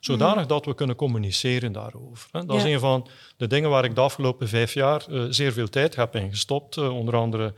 [0.00, 0.46] Zodanig -hmm.
[0.46, 2.28] dat we kunnen communiceren daarover.
[2.30, 2.54] Dat ja.
[2.54, 5.96] is een van de dingen waar ik de afgelopen vijf jaar uh, zeer veel tijd
[5.96, 6.76] heb ingestopt.
[6.76, 7.52] Uh, onder andere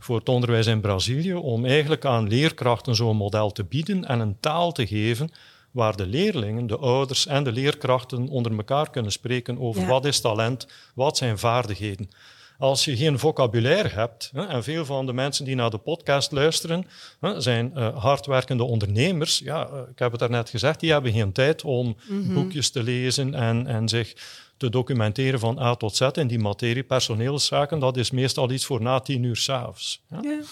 [0.00, 1.34] voor het onderwijs in Brazilië.
[1.34, 5.30] Om eigenlijk aan leerkrachten zo'n model te bieden en een taal te geven
[5.70, 9.86] waar de leerlingen, de ouders en de leerkrachten onder elkaar kunnen spreken over ja.
[9.86, 12.10] wat is talent, wat zijn vaardigheden.
[12.58, 16.32] Als je geen vocabulaire hebt, hè, en veel van de mensen die naar de podcast
[16.32, 16.86] luisteren
[17.20, 21.32] hè, zijn uh, hardwerkende ondernemers, ja, uh, ik heb het daarnet gezegd, die hebben geen
[21.32, 22.34] tijd om mm-hmm.
[22.34, 24.14] boekjes te lezen en, en zich
[24.56, 26.82] te documenteren van A tot Z in die materie.
[26.82, 30.02] Personeelszaken, dat is meestal iets voor na tien uur s'avonds.
[30.08, 30.20] Ja?
[30.22, 30.42] Yeah.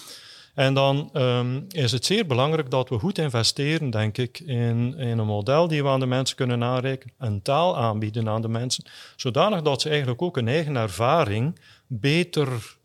[0.55, 5.17] En dan um, is het zeer belangrijk dat we goed investeren, denk ik, in, in
[5.17, 8.85] een model die we aan de mensen kunnen aanreiken, een taal aanbieden aan de mensen,
[9.15, 12.77] zodanig dat ze eigenlijk ook een eigen ervaring beter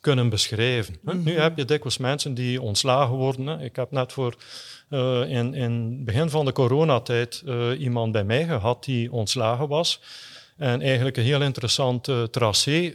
[0.00, 0.96] kunnen beschrijven.
[1.02, 3.46] Nu heb je dikwijls mensen die ontslagen worden.
[3.46, 3.64] Hè.
[3.64, 4.36] Ik heb net voor
[4.90, 9.68] uh, in, in het begin van de coronatijd uh, iemand bij mij gehad die ontslagen
[9.68, 10.00] was
[10.56, 12.92] en eigenlijk een heel interessant uh, tracé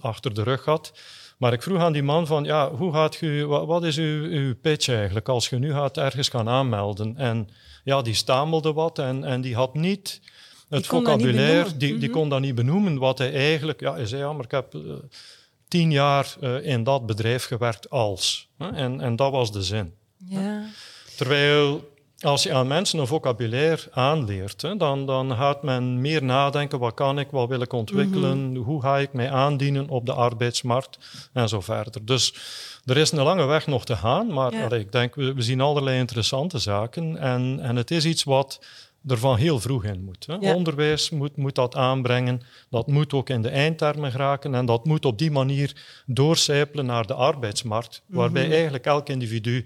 [0.00, 0.92] achter de rug had.
[1.38, 4.24] Maar ik vroeg aan die man van, ja, hoe gaat u, wat, wat, is uw,
[4.24, 7.16] uw pitch eigenlijk als je nu gaat ergens gaan aanmelden?
[7.16, 7.48] En
[7.84, 10.20] ja, die stamelde wat en, en die had niet
[10.68, 12.18] het vocabulaire, die, die -hmm.
[12.18, 12.98] kon dat niet benoemen.
[12.98, 14.92] Wat hij eigenlijk, ja, hij zei, ja, maar ik heb uh,
[15.68, 18.48] tien jaar uh, in dat bedrijf gewerkt als.
[18.58, 18.68] Hè?
[18.68, 19.94] En, en dat was de zin.
[20.16, 20.62] Ja.
[21.16, 26.78] Terwijl als je aan mensen een vocabulaire aanleert, hè, dan, dan gaat men meer nadenken,
[26.78, 28.64] wat kan ik, wat wil ik ontwikkelen, mm -hmm.
[28.64, 30.98] hoe ga ik mij aandienen op de arbeidsmarkt
[31.32, 32.04] en zo verder.
[32.04, 32.34] Dus
[32.84, 34.64] er is een lange weg nog te gaan, maar ja.
[34.64, 38.60] allee, ik denk, we, we, zien allerlei interessante zaken en, en het is iets wat
[39.10, 40.26] er van heel vroeg in moet.
[40.26, 40.34] Hè.
[40.40, 40.54] Ja.
[40.54, 42.40] Onderwijs moet, moet dat aanbrengen,
[42.70, 47.06] dat moet ook in de eindtermen geraken en dat moet op die manier doorcijpelen naar
[47.06, 48.54] de arbeidsmarkt, waarbij mm -hmm.
[48.54, 49.64] eigenlijk elk individu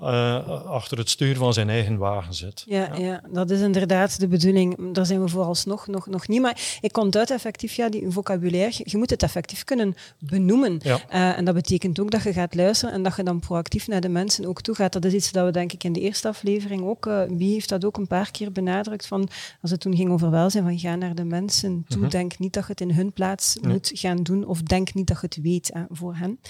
[0.00, 2.62] uh, achter het stuur van zijn eigen wagen zit.
[2.66, 3.22] Ja, ja, ja.
[3.32, 4.92] dat is inderdaad de bedoeling.
[4.92, 6.40] Daar zijn we vooralsnog nog, nog niet.
[6.40, 10.80] Maar ik uit effectief, ja, die vocabulaire, je moet het effectief kunnen benoemen.
[10.82, 11.00] Ja.
[11.12, 14.00] Uh, en dat betekent ook dat je gaat luisteren en dat je dan proactief naar
[14.00, 14.92] de mensen ook toe gaat.
[14.92, 17.68] Dat is iets dat we denk ik in de eerste aflevering ook, uh, wie heeft
[17.68, 19.28] dat ook een paar keer benadrukt, van
[19.62, 22.10] als het toen ging over welzijn, van ga naar de mensen toe, mm-hmm.
[22.10, 25.20] denk niet dat je het in hun plaats moet gaan doen of denk niet dat
[25.20, 26.40] je het weet voor hen.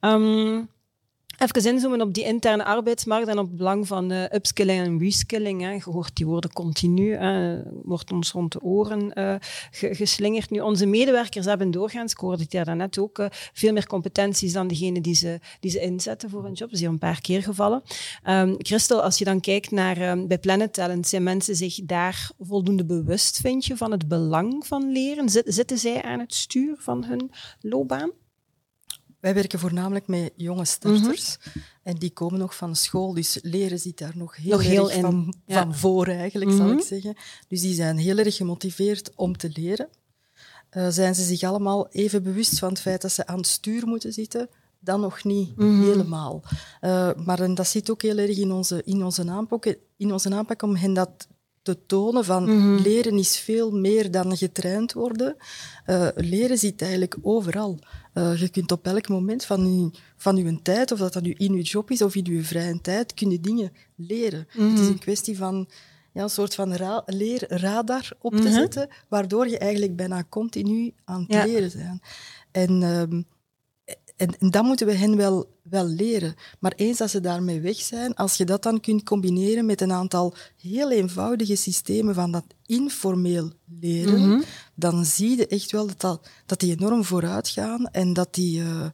[0.00, 0.68] Um,
[1.38, 5.60] Even inzoomen op die interne arbeidsmarkt en op het belang van uh, upskilling en reskilling.
[5.60, 5.70] Hè.
[5.70, 7.62] Je hoort die woorden continu, hè.
[7.82, 9.34] wordt ons rond de oren uh,
[9.70, 10.50] geslingerd.
[10.50, 14.68] Nu, onze medewerkers hebben doorgaans, ik hoorde het daarnet ook, uh, veel meer competenties dan
[14.68, 16.58] degene die ze, die ze inzetten voor een job.
[16.58, 17.82] Dat is hier een paar keer gevallen.
[18.28, 22.30] Um, Christel, als je dan kijkt naar um, bij Planet Talent, zijn mensen zich daar
[22.40, 25.28] voldoende bewust, vind je, van het belang van leren?
[25.44, 28.10] Zitten zij aan het stuur van hun loopbaan?
[29.24, 31.36] Wij werken voornamelijk met jonge starters.
[31.38, 31.58] Mhm.
[31.82, 35.34] En die komen nog van school, dus leren zit daar nog heel, nog erg van,
[35.46, 36.86] van, voor, eigenlijk, zal ik mhm.
[36.86, 37.16] zeggen.
[37.48, 39.88] Dus die zijn heel erg gemotiveerd om te leren.
[40.70, 43.86] Uh, zijn ze zich allemaal even bewust van het feit dat ze aan het stuur
[43.86, 44.48] moeten zitten?
[44.80, 45.82] Dan nog niet mhm.
[45.82, 46.42] helemaal.
[46.80, 50.34] Uh, maar en dat zit ook heel erg in onze, in, onze aanpak, in onze
[50.34, 51.28] aanpak om hen dat
[51.62, 55.36] te tonen van leren is veel meer dan getraind worden.
[55.86, 57.78] Uh, leren zit eigenlijk overal.
[58.14, 61.34] Uh, je kunt op elk moment van je, van uw tijd, of dat dat nu
[61.36, 64.46] in je job is of in uw vrije tijd, kun je dingen leren.
[64.48, 64.88] Het is mhm.
[64.90, 65.68] een kwestie van
[66.12, 68.52] ja, een soort van ra leerradar op te mhm.
[68.52, 72.02] zetten, waardoor je eigenlijk bijna continu aan het leren bent.
[72.50, 73.26] En, um,
[74.16, 76.34] en, en dat moeten we hen wel, wel leren.
[76.60, 79.92] Maar eens dat ze daarmee weg zijn, als je dat dan kunt combineren met een
[79.92, 84.42] aantal heel eenvoudige systemen van dat informeel leren, mhm.
[84.74, 88.60] dan zie je echt wel dat, dat, dat die enorm vooruit gaan en dat die,
[88.60, 88.86] uh,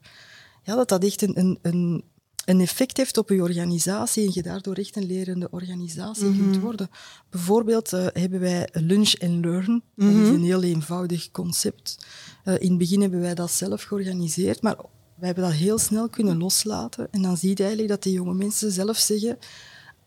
[0.62, 2.04] ja, dat, dat echt een, een,
[2.44, 6.62] een effect heeft op je organisatie en je daardoor echt een lerende organisatie mm kunt
[6.62, 6.90] worden.
[7.30, 9.82] Bijvoorbeeld uh, hebben wij Lunch and Learn.
[9.94, 10.34] Dat is mhm.
[10.34, 12.06] een heel eenvoudig concept.
[12.44, 14.76] Uh, in het begin hebben wij dat zelf georganiseerd, maar
[15.20, 17.08] we hebben dat heel snel kunnen loslaten.
[17.10, 19.38] En dan zie je eigenlijk dat die jonge mensen zelf zeggen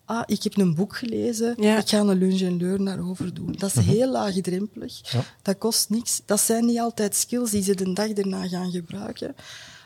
[0.06, 3.52] ah, ik heb een boek gelezen, ik ga een lunch en learn daarover doen.
[3.58, 3.90] Dat is mhm.
[3.90, 5.02] heel laagdrempelig,
[5.42, 6.22] dat kost niks.
[6.26, 9.36] Dat zijn niet altijd skills die ze de dag erna gaan gebruiken.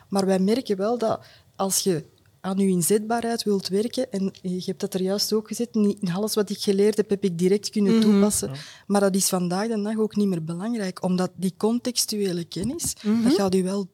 [0.10, 1.20] Maar wij merken wel dat
[1.56, 2.04] als je
[2.42, 6.34] aan je inzetbaarheid wilt werken, en je hebt dat er juist ook gezet, niet alles
[6.34, 8.02] wat ik geleerd heb, heb ik direct kunnen mhm.
[8.02, 8.52] toepassen.
[8.88, 13.24] Maar dat is vandaag de dag ook niet meer belangrijk, omdat die contextuele kennis, mhm.
[13.24, 13.88] dat gaat u wel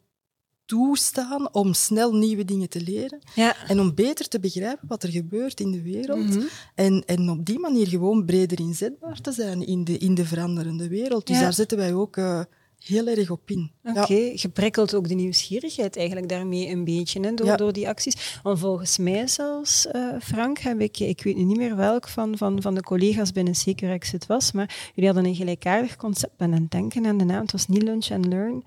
[0.66, 3.68] toestaan om snel nieuwe dingen te leren ja.
[3.68, 6.30] en om beter te begrijpen wat er gebeurt in de wereld.
[6.30, 6.44] Mhm.
[6.76, 10.88] en, en op die manier gewoon breder inzetbaar te zijn in de, in de veranderende
[10.88, 11.28] wereld.
[11.28, 12.42] Dus daar zetten wij ook uh,
[12.84, 13.72] heel erg op in.
[13.84, 14.34] Oké, okay.
[14.36, 18.40] je prikkelt ook de nieuwsgierigheid eigenlijk daarmee een beetje hè, door, door die acties.
[18.44, 22.62] Want volgens mij zelfs, uh, Frank, heb ik, ik weet niet meer welk van, van,
[22.62, 26.38] van de collega's binnen Securex het was, maar jullie hadden een gelijkaardig concept.
[26.38, 28.64] Ben aan het denken aan de naam, het was niet Lunch and Learn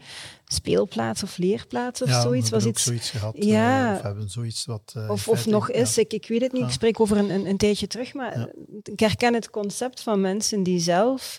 [0.46, 2.50] speelplaats of leerplaats of ja, zoiets.
[2.50, 3.34] Was iets, zoiets gehad.
[3.38, 3.90] Ja.
[3.90, 4.94] Uh, of hebben zoiets wat.
[4.96, 7.46] Uh, of, of nog is, ik, ik weet het niet, ik spreek over een, een,
[7.46, 8.48] een tijdje terug, maar
[8.82, 11.38] ik herken het concept van mensen die zelf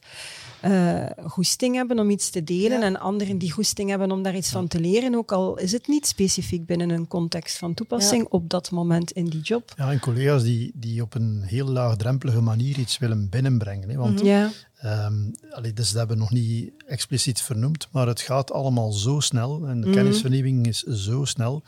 [0.66, 4.50] uh, goesting hebben om iets te delen en anderen die goesting hebben om daar iets
[4.50, 8.50] van te leren, ook al is het niet specifiek binnen een context van toepassing op
[8.50, 9.74] dat moment in die job.
[9.78, 13.90] Ja, en collega's die, die op een heel laagdrempelige manier iets willen binnenbrengen.
[13.90, 14.52] Hè, want ja.
[14.86, 19.20] Um, allee, dus dat hebben we nog niet expliciet vernoemd, maar het gaat allemaal zo
[19.20, 21.64] snel en de mm kennisvernieuwing is zo snel.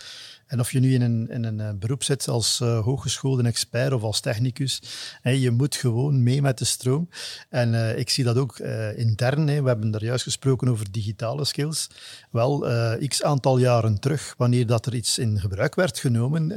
[0.50, 4.02] En of je nu in een, in een eh, beroep zit als uh, expert of
[4.02, 4.82] als technicus,
[5.24, 7.10] je moet gewoon mee met de stroom.
[7.50, 8.60] En uh, ik zie dat ook
[8.96, 9.46] intern.
[9.46, 11.90] We hebben daar juist gesproken over digitale skills.
[12.32, 12.66] Wel,
[13.08, 16.52] x aantal jaren terug, wanneer dat er iets in gebruik werd genomen,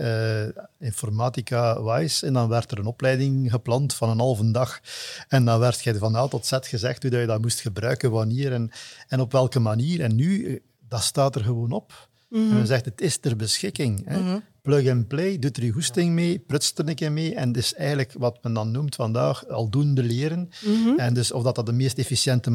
[0.78, 4.80] informatica-wise, en dan werd er een opleiding gepland van een halve dag.
[5.28, 8.10] En dan werd je van A tot Z gezegd hoe dat je dat moest gebruiken,
[8.10, 8.70] wanneer en,
[9.08, 10.00] en op welke manier.
[10.00, 12.10] En nu, dat staat er gewoon op.
[12.32, 14.02] En men zegt, het is ter beschikking.
[14.04, 14.20] Hè.
[14.20, 14.38] Mhm.
[14.62, 17.34] Plug and play, doet er je goesting mee, prutst er een keer mee.
[17.34, 20.50] En dus eigenlijk wat men dan noemt vandaag aldoende leren.
[20.64, 20.98] Mhm.
[20.98, 22.50] En dus of dat, dat de meest efficiënte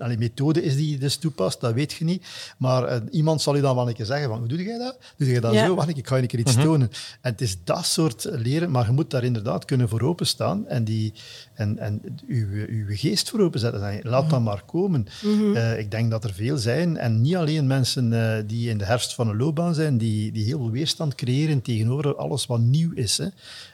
[0.00, 2.26] allee, methode is die je dus toepast, dat weet je niet.
[2.56, 4.98] Maar uh, iemand zal je dan wel een keer zeggen, van, hoe doe jij dat?
[5.16, 5.74] Doe je dat zo?
[5.74, 6.64] Wacht, ik ga je een keer iets mhm.
[6.64, 6.90] tonen.
[7.20, 10.84] En het is dat soort leren, maar je moet daar inderdaad kunnen voor openstaan en,
[10.84, 11.12] die,
[11.54, 14.00] en, en uw, uw geest voor openzetten.
[14.02, 15.06] Laat mm dat maar komen.
[15.22, 15.56] Mhm.
[15.56, 18.84] Eh, ik denk dat er veel zijn, en niet alleen mensen uh, die in de
[18.84, 22.92] herfst van een loopbaan zijn, die, die heel veel weerstand creëren tegenover alles wat nieuw
[22.94, 23.18] is.
[23.18, 23.26] Hè.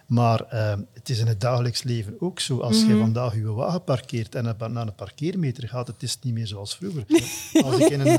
[0.07, 2.61] Maar uh, het is in het dagelijks leven ook zo.
[2.61, 2.99] Als je mhm.
[2.99, 7.05] vandaag je wagen parkeert en naar een parkeermeter gaat, het is niet meer zoals vroeger.
[7.65, 8.19] Als ik in een,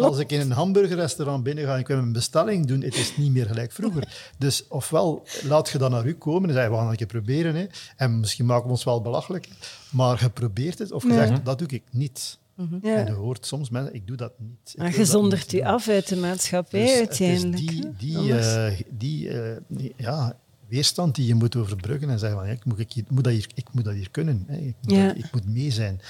[0.00, 3.16] als ik in een hamburgerrestaurant binnen ga en ik wil een bestelling doen, het is
[3.16, 4.08] niet meer gelijk vroeger.
[4.38, 7.54] Dus ofwel laat je dan naar u komen en zeg we gaan een keer proberen.
[7.54, 7.66] Hè.
[7.96, 9.48] En misschien maken we ons wel belachelijk,
[9.90, 12.38] maar je probeert het of je zegt, dat doe ik niet.
[12.54, 12.78] Mhm.
[12.82, 12.96] Ja.
[12.96, 14.74] En je hoort soms mensen, ik doe dat niet.
[14.76, 17.56] Maar je zondert u af uit de maatschappij dus uiteindelijk.
[17.56, 20.36] die, die, uh, die uh, ja,
[20.68, 23.46] weerstand die je moet overbruggen en zeggen van ja, ik, moet, ik, moet dat hier,
[23.54, 24.44] ik moet dat hier kunnen.
[24.46, 24.56] Hè.
[24.56, 25.06] Ik, moet Ja.
[25.06, 26.00] dat- ik moet mee zijn.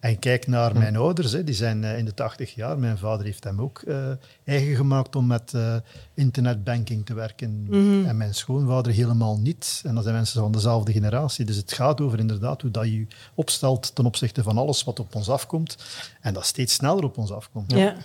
[0.00, 1.44] En kijk naar mijn ouders, hè.
[1.44, 2.78] die zijn eh, in de 80 jaar.
[2.78, 4.10] Mijn vader heeft hem ook eh,
[4.44, 5.76] eigen gemaakt om met eh,
[6.14, 7.62] internetbanking te werken.
[7.68, 8.04] Mhm.
[8.04, 9.82] En mijn schoonvader helemaal niet.
[9.84, 11.44] En dat zijn mensen van dezelfde generatie.
[11.44, 15.00] Dus het gaat over inderdaad hoe dat je je opstelt ten opzichte van alles wat
[15.00, 15.76] op ons afkomt.
[16.20, 17.72] En dat steeds sneller op ons afkomt.
[17.72, 17.96] Ja.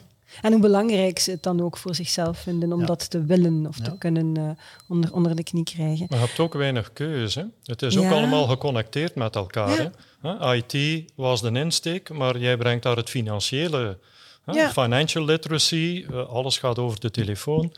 [0.42, 2.86] En hoe belangrijk ze het dan ook voor zichzelf vinden om Ja.
[2.86, 4.50] dat te willen of te kunnen eh,
[4.90, 6.06] onder, onder de knie krijgen.
[6.10, 7.40] Maar je hebt ook weinig keuze.
[7.40, 7.46] Hè?
[7.64, 9.92] Het is ook allemaal geconnecteerd met elkaar.
[10.22, 10.36] Ja.
[10.38, 10.56] Hè?
[10.56, 13.98] IT was de insteek, maar jij brengt daar het financiële.
[14.46, 14.52] Hè?
[14.52, 14.70] Ja.
[14.72, 17.74] Financial literacy, eh, alles gaat over de telefoon.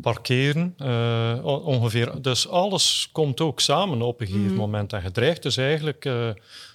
[0.00, 2.12] Parkeren, eh, ongeveer.
[2.22, 4.56] Dus alles komt ook samen op een gegeven Mhm.
[4.60, 4.92] moment.
[4.92, 6.28] En je dreigt dus eigenlijk eh,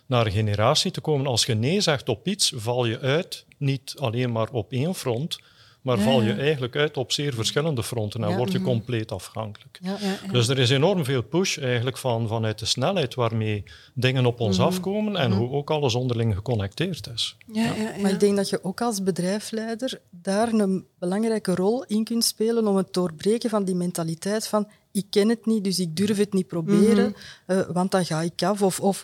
[0.06, 1.28] naar een generatie te komen.
[1.28, 5.40] Als je nee zegt op iets, val je uit, niet alleen maar op één front,
[5.82, 8.36] maar Ja, val je eigenlijk uit op zeer verschillende fronten en Ja.
[8.38, 8.68] word je Mhm.
[8.68, 9.80] compleet afhankelijk.
[9.82, 9.98] Ja.
[10.02, 10.32] Ja, ja.
[10.32, 13.64] Dus er is enorm veel push eigenlijk van, vanuit de snelheid waarmee
[13.94, 14.68] dingen op ons Mhm.
[14.68, 17.38] afkomen en hoe ook alles onderling geconnecteerd is.
[17.54, 18.02] ja, ja, ja.
[18.02, 22.68] Maar ik denk dat je ook als bedrijfsleider daar een belangrijke rol in kunt spelen
[22.68, 26.34] om het doorbreken van die mentaliteit van ik ken het niet, dus ik durf het
[26.34, 27.16] niet proberen,
[27.46, 28.62] eh, want dan ga ik af.
[28.62, 29.04] Of, of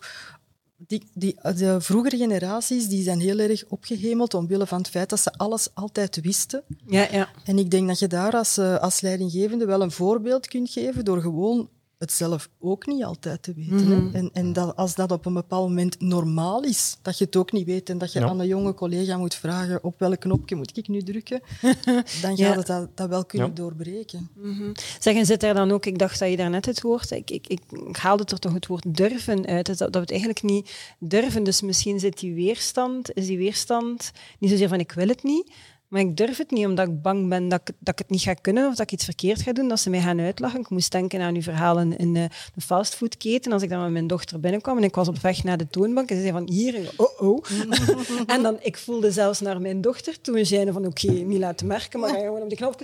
[0.88, 5.20] die, die, de vroegere generaties die zijn heel erg opgehemeld omwille van het feit dat
[5.20, 6.64] ze alles altijd wisten.
[6.88, 7.30] ja, ja.
[7.46, 11.06] En ik denk dat je daar als, eh, als leidinggevende wel een voorbeeld kunt geven
[11.06, 11.70] door gewoon
[12.02, 14.06] het zelf ook niet altijd te weten.
[14.06, 14.16] Mhm.
[14.16, 17.52] En, en dat, als dat op een bepaald moment normaal is, dat je het ook
[17.52, 18.26] niet weet en dat je Ja.
[18.28, 21.42] aan een jonge collega moet vragen op welk knopje moet ik nu drukken,
[22.22, 22.48] dan Ja.
[22.48, 23.54] gaat het dat, dat wel kunnen Ja.
[23.54, 24.30] doorbreken.
[24.36, 24.72] Mhm.
[25.00, 27.48] Zeg, en zit daar dan ook, ik dacht dat je daarnet het woord, ik, ik,
[27.48, 27.62] ik,
[27.92, 31.44] haalde er toch het woord durven uit, dat, dat we het eigenlijk niet durven.
[31.44, 35.52] Dus misschien zit die weerstand, is die weerstand niet zozeer van ik wil het niet,
[35.92, 38.22] maar ik durf het niet omdat ik bang ben dat ik, dat ik het niet
[38.22, 40.60] ga kunnen of dat ik iets verkeerd ga doen, dat ze mij gaan uitlachen.
[40.60, 42.24] Ik moest denken aan uw verhaal in, in eh,
[42.54, 45.58] de fastfoodketen, als ik dan met mijn dochter binnenkwam en ik was op weg naar
[45.58, 47.46] de toonbank en ze zei van hier, en ik, oh oh.
[48.36, 51.68] en dan, ik voelde zelfs naar mijn dochter toen we zeiden van oké, niet laten
[51.68, 52.82] merken, maar ga gewoon op de knop.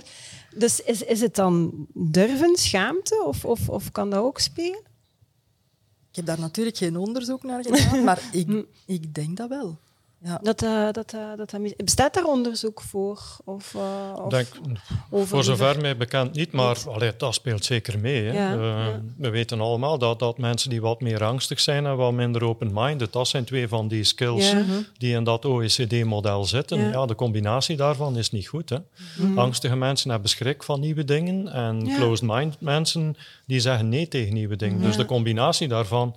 [0.56, 4.86] Dus is, is het dan durven, schaamte of, of, of kan dat ook spelen?
[6.10, 9.78] Ik heb daar natuurlijk geen onderzoek naar gedaan, maar ik, ik denk dat wel.
[10.24, 10.38] Ja.
[10.42, 13.20] Dat, eh, dat, eh, dat, dat Bestaat daar onderzoek voor?
[13.44, 14.46] Of, eh, of Denk,
[15.10, 18.24] over voor zover mij bekend niet, maar allee, dat speelt zeker mee.
[18.24, 18.32] Hè.
[18.32, 19.00] Ja, Eh, ja.
[19.16, 23.12] We weten allemaal dat, dat mensen die wat meer angstig zijn en wat minder open-minded,
[23.12, 24.62] dat zijn twee van die skills Ja.
[24.98, 26.78] die in dat OECD-model zitten.
[26.80, 26.90] Ja.
[26.90, 27.06] Ja.
[27.06, 28.68] de combinatie daarvan is niet goed.
[28.68, 28.78] Hè.
[29.36, 31.96] Angstige mensen hebben schrik van nieuwe dingen en Ja.
[31.96, 34.80] closed-mind mensen die zeggen nee tegen nieuwe dingen.
[34.80, 35.00] Dus Ja.
[35.00, 36.16] de combinatie daarvan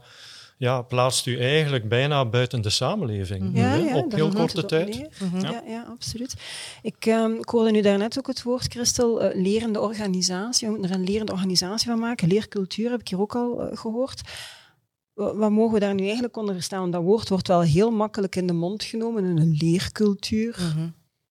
[0.62, 3.58] ja, plaatst u eigenlijk bijna buiten de samenleving.
[3.58, 4.88] Ja, hè, ja, op heel korte tijd.
[4.98, 5.42] neer.
[5.42, 5.64] Ja.
[5.68, 6.34] Ja, absoluut.
[6.82, 10.68] Ik, ehm, ik hoorde nu daarnet ook het woord, Christel, eh, lerende organisatie.
[10.68, 12.28] We moeten er een lerende organisatie van maken.
[12.28, 14.22] Leercultuur heb ik hier ook al eh, gehoord.
[15.14, 16.80] Wa- Wat mogen we daar nu eigenlijk onder verstaan?
[16.80, 20.56] Want dat woord wordt wel heel makkelijk in de mond genomen, een leercultuur.
[20.76, 20.88] Mhm.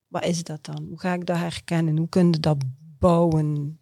[0.08, 0.86] Wat is dat dan?
[0.88, 1.96] Hoe ga ik dat herkennen?
[1.96, 2.56] Hoe kun je dat
[2.98, 3.79] bouwen?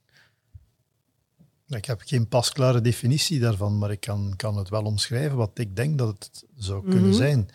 [1.68, 5.76] Ik heb geen pasklare definitie daarvan, maar ik kan, kan het wel omschrijven wat ik
[5.76, 7.16] denk dat het zou kunnen Mhm.
[7.18, 7.48] zijn.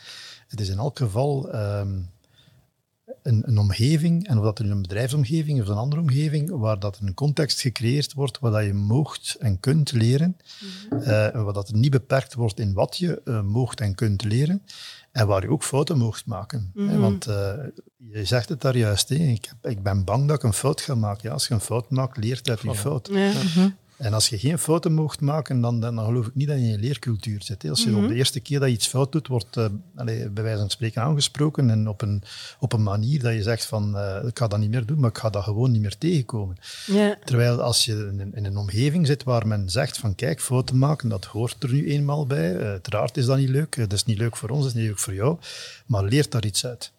[0.48, 2.00] Het is in elk geval ehm,
[3.24, 7.00] een, een omgeving, en of dat er een bedrijfsomgeving of een andere omgeving, waar dat
[7.02, 10.38] een context gecreëerd wordt waar dat je moogt en kunt leren,
[10.90, 14.64] eh, en waar dat niet beperkt wordt in wat je eh, moogt en kunt leren,
[15.12, 16.72] en waar je ook fouten moogt maken.
[16.76, 16.82] hè.
[16.84, 17.00] Mhm.
[17.00, 17.54] Want eh,
[17.98, 19.16] je zegt het daar juist, hè.
[19.16, 21.22] Ik, heb, ik ben bang dat ik een fout ga maken.
[21.24, 23.10] Ja, als je een fout maakt, leert uit je fout.
[23.12, 23.32] Ja.
[23.98, 26.64] En als je geen fouten mocht maken, dan, dan, dan geloof ik niet dat je
[26.64, 27.62] in je leercultuur zit.
[27.62, 27.70] hè.
[27.70, 28.04] Als je Mhm.
[28.04, 29.66] op de eerste keer dat je iets fout doet, wordt eh,
[30.32, 32.24] bij wijze van spreken aangesproken en op een,
[32.60, 35.10] op een manier dat je zegt van eh, ik ga dat niet meer doen, maar
[35.10, 36.58] ik ga dat gewoon niet meer tegenkomen.
[37.24, 40.78] Terwijl als je in een, in een omgeving zit waar men zegt van kijk, fouten
[40.78, 42.56] maken, dat hoort er nu eenmaal bij.
[42.58, 44.88] Eh, uiteraard is dat niet leuk, dat is niet leuk voor ons, dat is niet
[44.88, 45.38] leuk voor jou,
[45.86, 46.92] maar leert daar iets uit.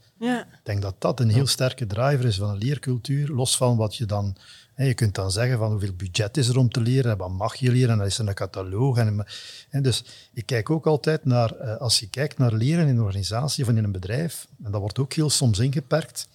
[0.42, 3.96] Ik denk dat dat een heel sterke driver is van een leercultuur, los van wat
[3.96, 4.36] je dan...
[4.76, 7.54] Je kunt dan zeggen van hoeveel budget is er om te leren en wat mag
[7.54, 9.24] je leren en dan is er een catalogus.
[9.70, 13.02] En, dus ik kijk ook altijd naar, eh, als je kijkt naar leren in een
[13.02, 16.28] organisatie of in een bedrijf, en dat wordt ook heel soms ingeperkt.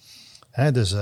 [0.50, 0.94] Hè, dus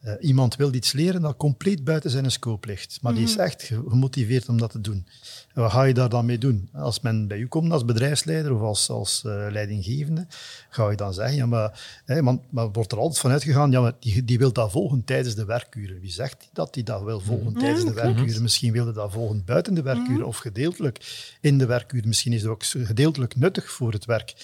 [0.00, 3.62] eh, iemand wil iets leren dat compleet buiten zijn scope ligt, maar die is echt
[3.62, 5.06] ge- gemotiveerd om dat te doen.
[5.54, 6.68] En wat ga je daar dan mee doen?
[6.72, 10.26] Als men bij u komt als bedrijfsleider of als, als eh, leidinggevende,
[10.70, 13.80] ga je dan zeggen, ja, maar, hè, want, maar wordt er altijd van uitgegaan, ja,
[13.80, 16.00] maar die, die wil dat volgen tijdens de werkuren.
[16.00, 18.42] Wie zegt dat die dat wil volgen tijdens de werkuren?
[18.42, 22.08] Misschien wilde dat volgen buiten de werkuren of gedeeltelijk in de werkuren.
[22.08, 24.34] Misschien is het ook gedeeltelijk nuttig voor het werk.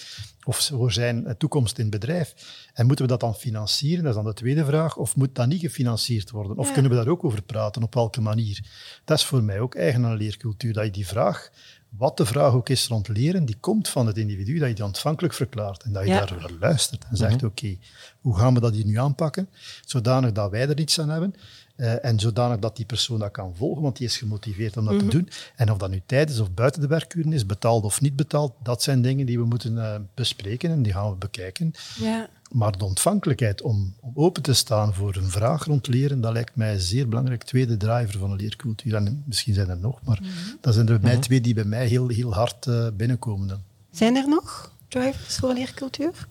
[0.45, 2.35] Of voor zijn toekomst in het bedrijf.
[2.75, 4.05] En moeten we dat dan financieren?
[4.05, 4.97] Dat is dan de tweede vraag.
[4.97, 6.57] Of moet dat niet gefinancierd worden?
[6.57, 7.83] Of kunnen we daar ook over praten?
[7.83, 8.61] Op welke manier?
[9.05, 11.51] Dat is voor mij ook eigen aan een leercultuur, dat je die vraag
[11.97, 14.85] wat de vraag ook is rond leren, die komt van het individu, dat je die
[14.85, 16.25] ontvankelijk verklaart en dat je ja.
[16.27, 17.47] daar luistert en zegt, mhm.
[17.47, 17.77] oké,
[18.21, 19.49] hoe gaan we dat hier nu aanpakken,
[19.85, 21.35] zodanig dat wij er iets aan hebben
[21.77, 24.99] uh, en zodanig dat die persoon dat kan volgen, want die is gemotiveerd om dat
[24.99, 25.17] te mhm.
[25.17, 25.29] doen.
[25.57, 28.83] En of dat nu tijdens of buiten de werkuren is, betaald of niet betaald, dat
[28.83, 31.73] zijn dingen die we moeten uh, bespreken en die gaan we bekijken.
[31.99, 32.29] Ja.
[32.51, 36.57] Maar de ontvankelijkheid om, om, open te staan voor een vraag rond leren, dat lijkt
[36.57, 38.95] mij zeer belangrijk tweede driver van een leercultuur.
[38.95, 41.23] En misschien zijn er nog, maar mm dat zijn er bij mij mhm.
[41.23, 43.49] twee die bij mij heel, heel hard uh, binnenkomen.
[43.49, 43.63] Dan.
[43.91, 46.27] Zijn er nog drivers voor leercultuur?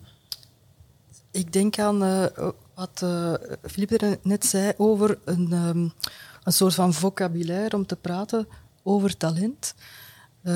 [1.34, 2.26] Ik denk aan uh,
[2.74, 5.92] wat uh, Philippe net zei over een, um,
[6.42, 8.48] een soort van vocabulaire om te praten
[8.82, 9.74] over talent.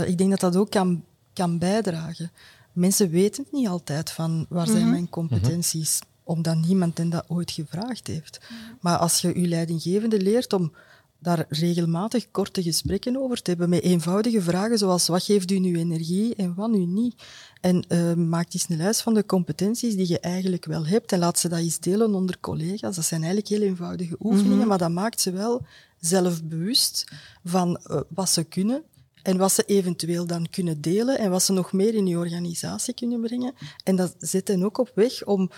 [0.06, 2.30] ik denk dat dat ook kan, kan bijdragen
[2.78, 4.90] mensen weten niet altijd van waar zijn mhm.
[4.90, 8.40] mijn competenties, omdat niemand hen dat ooit gevraagd heeft.
[8.80, 10.72] Maar als je je leidinggevende leert om
[11.20, 15.78] daar regelmatig korte gesprekken over te hebben met eenvoudige vragen zoals wat geeft u nu
[15.78, 17.22] energie en wat nu niet.
[17.60, 21.18] En uh, maak eens een lijst van de competenties die je eigenlijk wel hebt en
[21.18, 22.96] laat ze dat eens delen onder collega's.
[22.96, 24.68] Dat zijn eigenlijk heel eenvoudige oefeningen, mhm.
[24.68, 25.66] maar dat maakt ze wel
[26.00, 27.12] zelfbewust
[27.44, 28.82] van uh, wat ze kunnen
[29.22, 32.94] en wat ze eventueel dan kunnen delen en wat ze nog meer in je organisatie
[32.94, 33.54] kunnen brengen.
[33.84, 35.50] En dat zet hen ook op weg om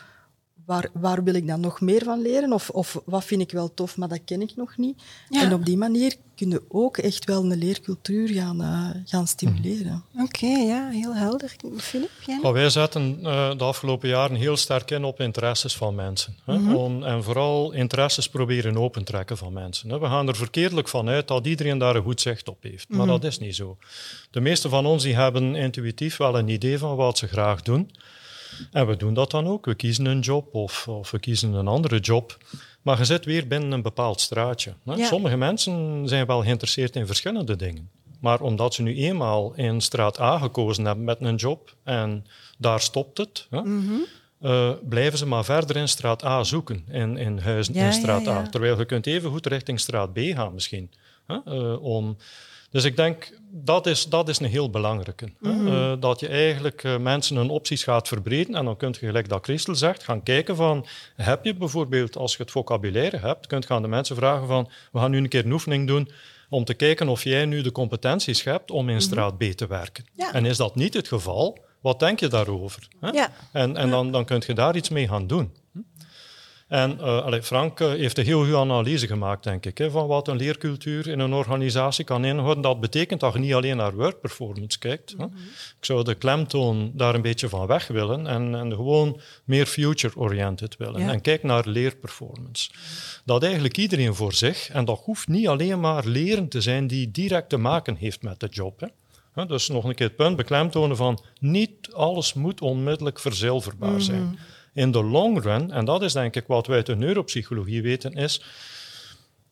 [0.71, 2.53] waar, waar wil ik dan nog meer van leren?
[2.53, 5.03] Of, of wat vind ik wel tof, maar dat ken ik nog niet?
[5.31, 10.05] En op die manier kun je ook echt wel een leercultuur gaan, uh, gaan stimuleren.
[10.19, 11.57] Oké, ja, heel helder.
[11.77, 12.53] Philip, jij?
[12.53, 16.37] wij zetten uh, de afgelopen jaren heel sterk in op interesses van mensen.
[16.45, 16.59] Hè?
[16.59, 16.75] Mhm.
[16.75, 19.91] Om, en vooral interesses proberen open trekken van mensen.
[19.91, 19.99] Hè?
[19.99, 22.89] We gaan er verkeerdelijk van uit dat iedereen daar een goed zicht op heeft.
[22.89, 23.09] Maar mhm.
[23.09, 23.77] dat is niet zo.
[24.31, 27.91] De meeste van ons die hebben intuïtief wel een idee van wat ze graag doen.
[28.73, 29.67] En we doen dat dan ook.
[29.67, 32.37] We kiezen een job of, of we kiezen een andere job.
[32.83, 34.73] Maar je zit weer binnen een bepaald straatje.
[34.85, 35.05] Hè?
[35.05, 37.91] Sommige mensen zijn wel geïnteresseerd in verschillende dingen.
[38.21, 42.27] Maar omdat ze nu eenmaal in straat A gekozen hebben met een job en
[42.59, 43.93] daar stopt het, hè, mhm.
[44.41, 48.43] eh, blijven ze maar verder in straat A zoeken, in, in huizen in straat A.
[48.49, 50.91] Terwijl je kunt even goed richting straat B gaan misschien.
[51.27, 52.17] Hè, uh, om
[52.71, 55.29] dus ik denk, dat is, dat is een heel belangrijke.
[55.41, 59.07] Mm uh, dat je eigenlijk uh, mensen hun opties gaat verbreden en dan kun je,
[59.07, 63.47] gelijk dat Christel zegt, gaan kijken van, heb je bijvoorbeeld, als je het vocabulaire hebt,
[63.47, 66.11] kunt je aan de mensen vragen van, we gaan nu een keer een oefening doen
[66.49, 69.05] om te kijken of jij nu de competenties hebt om in mhm.
[69.05, 70.05] straat B te werken.
[70.33, 72.89] En is dat niet het geval, wat denk je daarover?
[73.01, 73.09] Hè?
[73.09, 73.33] Ja.
[73.53, 75.53] En, en dan, dan kun je daar iets mee gaan doen.
[76.71, 80.29] En uh, Frank uh, heeft een heel goede analyse gemaakt, denk ik, hè, van wat
[80.29, 82.63] een leercultuur in een organisatie kan inhouden.
[82.63, 85.15] Dat betekent dat je niet alleen naar work performance kijkt.
[85.19, 85.27] hè.
[85.27, 85.37] Mhm.
[85.79, 90.77] Ik zou de klemtoon daar een beetje van weg willen en, en gewoon meer future-oriented
[90.77, 91.09] willen.
[91.09, 92.71] En kijk naar leerperformance.
[93.25, 97.11] Dat eigenlijk iedereen voor zich, en dat hoeft niet alleen maar leren te zijn die
[97.11, 98.81] direct te maken heeft met de job.
[99.33, 99.47] Hè.
[99.47, 104.23] Dus nog een keer het punt beklemtonen van niet alles moet onmiddellijk verzilverbaar zijn.
[104.23, 104.35] Mhm
[104.73, 108.13] in de long run, en dat is denk ik wat wij uit de neuropsychologie weten,
[108.13, 108.43] is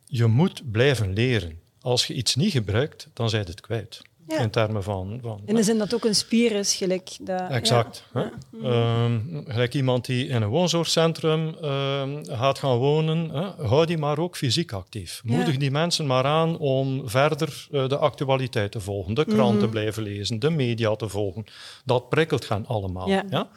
[0.04, 1.60] je moet blijven leren.
[1.80, 4.02] Als je iets niet gebruikt, dan zijn het kwijt.
[4.36, 5.40] In termen van, van...
[5.44, 7.16] In de zin dat ook een spier is, gelijk...
[7.20, 8.04] Dat, exact.
[8.14, 8.32] Ja.
[8.62, 13.66] Ehm, gelijk iemand die in een woonzorgcentrum uh, gaat gaan wonen, hè?
[13.66, 15.20] hou die maar ook fysiek actief.
[15.24, 19.64] Moedig die mensen maar aan om verder uh, de actualiteit te volgen, de krant te
[19.64, 19.70] mhm.
[19.70, 21.44] blijven lezen, de media te volgen.
[21.84, 23.08] Dat prikkelt gaan allemaal.
[23.08, 23.48] Ja?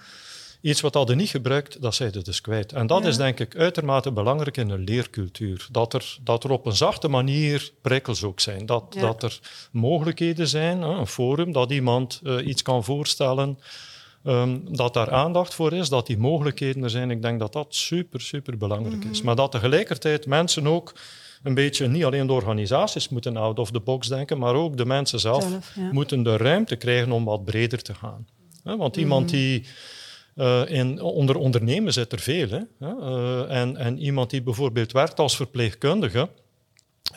[0.61, 2.73] Iets wat hadden niet gebruikt, dat zijn ze dus kwijt.
[2.73, 5.67] En dat is denk ik uitermate belangrijk in een leercultuur.
[5.71, 8.65] Dat er, dat er op een zachte manier prikkels ook zijn.
[8.65, 9.39] Dat, dat er
[9.71, 13.59] mogelijkheden zijn, een forum, dat iemand uh, iets kan voorstellen.
[14.25, 17.11] Um, dat daar aandacht voor is, dat die mogelijkheden er zijn.
[17.11, 19.17] Ik denk dat dat super, super belangrijk is.
[19.17, 19.25] Mhm.
[19.25, 20.93] Maar dat tegelijkertijd mensen ook
[21.43, 24.85] een beetje niet alleen de organisaties moeten out of the box denken, maar ook de
[24.85, 28.27] mensen zelf, moeten de ruimte krijgen om wat breder te gaan.
[28.63, 29.35] Want iemand mhm.
[29.35, 29.65] die
[30.35, 32.49] uh, in, onder ondernemen zit er veel.
[32.49, 32.59] Hè?
[32.81, 36.29] Uh, en, en iemand die bijvoorbeeld werkt als verpleegkundige.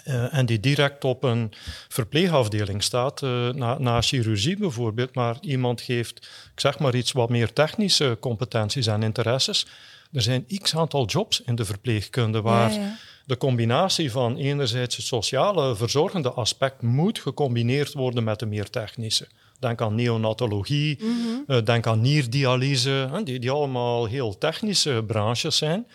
[0.04, 1.52] Uh, en die direct op een
[1.88, 6.18] verpleegafdeling staat, na, na, chirurgie bijvoorbeeld, maar iemand geeft,
[6.54, 9.66] ik zeg maar iets wat meer technische competenties en interesses.
[10.12, 15.76] Er zijn x aantal jobs in de verpleegkunde waar de combinatie van enerzijds het sociale
[15.76, 19.26] verzorgende aspect moet gecombineerd worden met de meer technische.
[19.64, 21.32] Denk aan neonatologie, mm
[21.64, 25.86] denk aan nierdialyse, die, die allemaal heel technische branches zijn.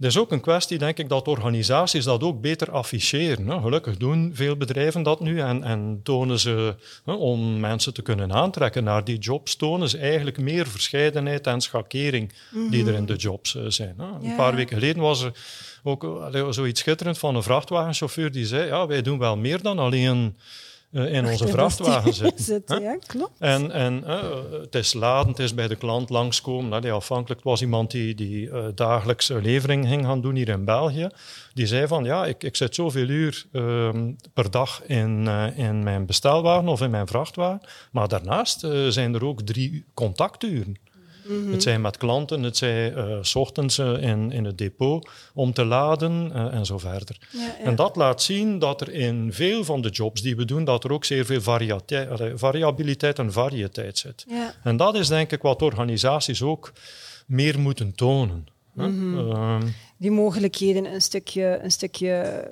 [0.00, 3.60] Het is ook een kwestie, denk ik, dat organisaties dat ook beter afficheren.
[3.62, 6.74] Gelukkig doen veel bedrijven dat nu en, en tonen ze,
[7.04, 12.32] om mensen te kunnen aantrekken naar die jobs, tonen ze eigenlijk meer verscheidenheid en schakering
[12.70, 13.94] die er in de jobs eh, zijn.
[14.22, 15.32] Een paar weken geleden was er
[15.82, 20.36] ook zoiets schitterend van een vrachtwagenchauffeur die zei, ja, wij doen wel meer dan alleen
[20.90, 22.82] uh, in onze vrachtwagen zitten.
[22.82, 23.32] ja, klopt.
[23.38, 24.22] En, en uh,
[24.60, 26.70] het is laden, het is bij de klant langskomen.
[26.70, 30.64] Nou, die afhankelijk was iemand die, die uh, dagelijks levering ging gaan doen hier in
[30.64, 31.08] België.
[31.54, 35.26] Die zei van, ja, ik, ik zit zoveel uur ehm, per dag in,
[35.56, 37.60] in mijn bestelwagen of in mijn vrachtwagen.
[37.92, 40.76] Maar daarnaast zijn er ook drie contacturen.
[41.30, 41.52] Mhm.
[41.52, 45.52] Het zijn met klanten, het zijn uh, s ochtends uh, in, in het depot om
[45.52, 47.16] te laden uh, en zo verder.
[47.30, 47.64] Ja, ja.
[47.64, 50.84] En dat laat zien dat er in veel van de jobs die we doen, dat
[50.84, 51.40] er ook zeer veel
[52.34, 54.24] variabiliteit en variëteit zit.
[54.28, 54.54] Ja.
[54.62, 56.72] En dat is denk ik wat organisaties ook
[57.26, 58.46] meer moeten tonen.
[58.74, 59.74] Mm -hmm.
[59.96, 62.44] die mogelijkheden een stukje, een stukje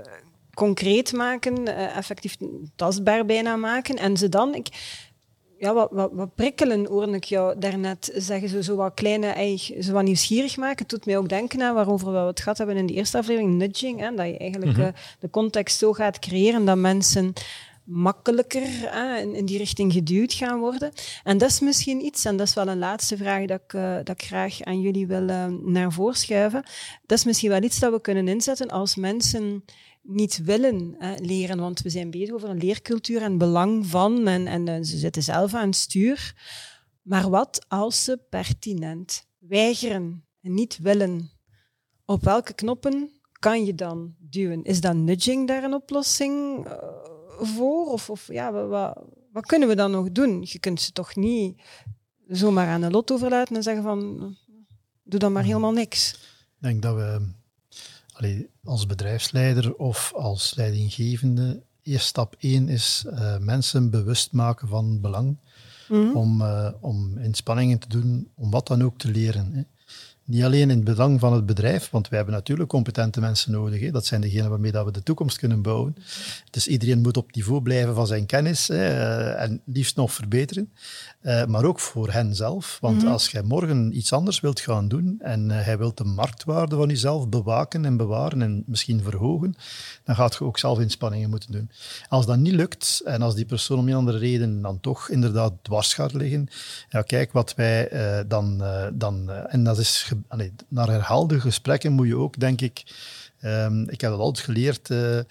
[0.54, 2.36] concreet maken, effectief
[2.76, 3.96] tastbaar bijna maken.
[3.96, 4.54] En ze dan...
[4.54, 4.68] Ik,
[5.59, 8.48] ja, wat, wat, wat, prikkelen hoorde ik jou daarnet zeggen.
[8.48, 10.78] Zo, zo wat kleine, eigenlijk, zo wat nieuwsgierig maken.
[10.78, 13.54] Het doet mij ook denken aan waarover we het gehad hebben in de eerste aflevering,
[13.54, 14.00] nudging.
[14.00, 17.32] Hè, dat je eigenlijk mm de context zo gaat creëren dat mensen
[17.88, 20.92] makkelijker in, in, die richting geduwd gaan worden.
[21.24, 23.96] En dat is misschien iets, en dat is wel een laatste vraag dat ik, uh,
[23.96, 26.62] dat ik graag aan jullie wil uh, naar voren schuiven.
[27.06, 29.64] Dat is misschien wel iets dat we kunnen inzetten als mensen
[30.09, 34.68] niet willen leren, want we zijn bezig over een leercultuur en belang van, en, en
[34.68, 36.34] eh, ze zitten zelf aan het stuur.
[37.02, 41.30] Maar wat als ze pertinent weigeren en niet willen?
[42.04, 44.64] Op welke knoppen kan je dan duwen?
[44.64, 46.72] Is dan nudging daar een oplossing uh,
[47.40, 47.86] voor?
[47.86, 50.44] Of, of ja, wat, wat, kunnen we dan nog doen?
[50.46, 51.62] Je kunt ze toch niet
[52.26, 54.36] zomaar aan de lot overlaten en zeggen van
[55.02, 56.12] doe dan maar helemaal niks.
[56.12, 57.36] Ik denk dat we
[58.64, 65.36] als bedrijfsleider of als leidinggevende, eerst stap één is uh, mensen bewust maken van belang.
[65.88, 66.16] Mhm.
[66.16, 69.52] om, uh, om inspanningen te doen, om wat dan ook te leren.
[69.52, 69.62] Hè.
[70.28, 73.80] Niet alleen in het belang van het bedrijf, want wij hebben natuurlijk competente mensen nodig.
[73.80, 73.90] Hè.
[73.90, 75.96] Dat zijn degenen waarmee dat we de toekomst kunnen bouwen.
[76.50, 80.72] Dus iedereen moet op niveau blijven van zijn kennis hè, eh, en liefst nog verbeteren.
[81.22, 82.78] Uh, maar ook voor hen zelf.
[82.80, 83.12] Want mhm.
[83.12, 86.88] als jij morgen iets anders wilt gaan doen en uh, hij wilt de marktwaarde van
[86.88, 89.54] jezelf bewaken en bewaren en misschien verhogen,
[90.04, 91.70] dan gaat je ook zelf inspanningen moeten doen.
[92.08, 95.52] Als dat niet lukt en als die persoon om een andere reden dan toch inderdaad
[95.62, 96.48] dwars gaat liggen,
[96.88, 98.62] ja, kijk wat wij uh, dan,
[98.94, 102.84] dan en dat is allee, naar herhaalde gesprekken moet je ook, denk ik,
[103.42, 105.26] um, ik heb dat altijd geleerd, er,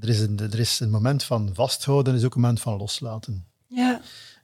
[0.00, 3.44] is een, er is een moment van vasthouden, er is ook een moment van loslaten.
[3.66, 4.00] Ja.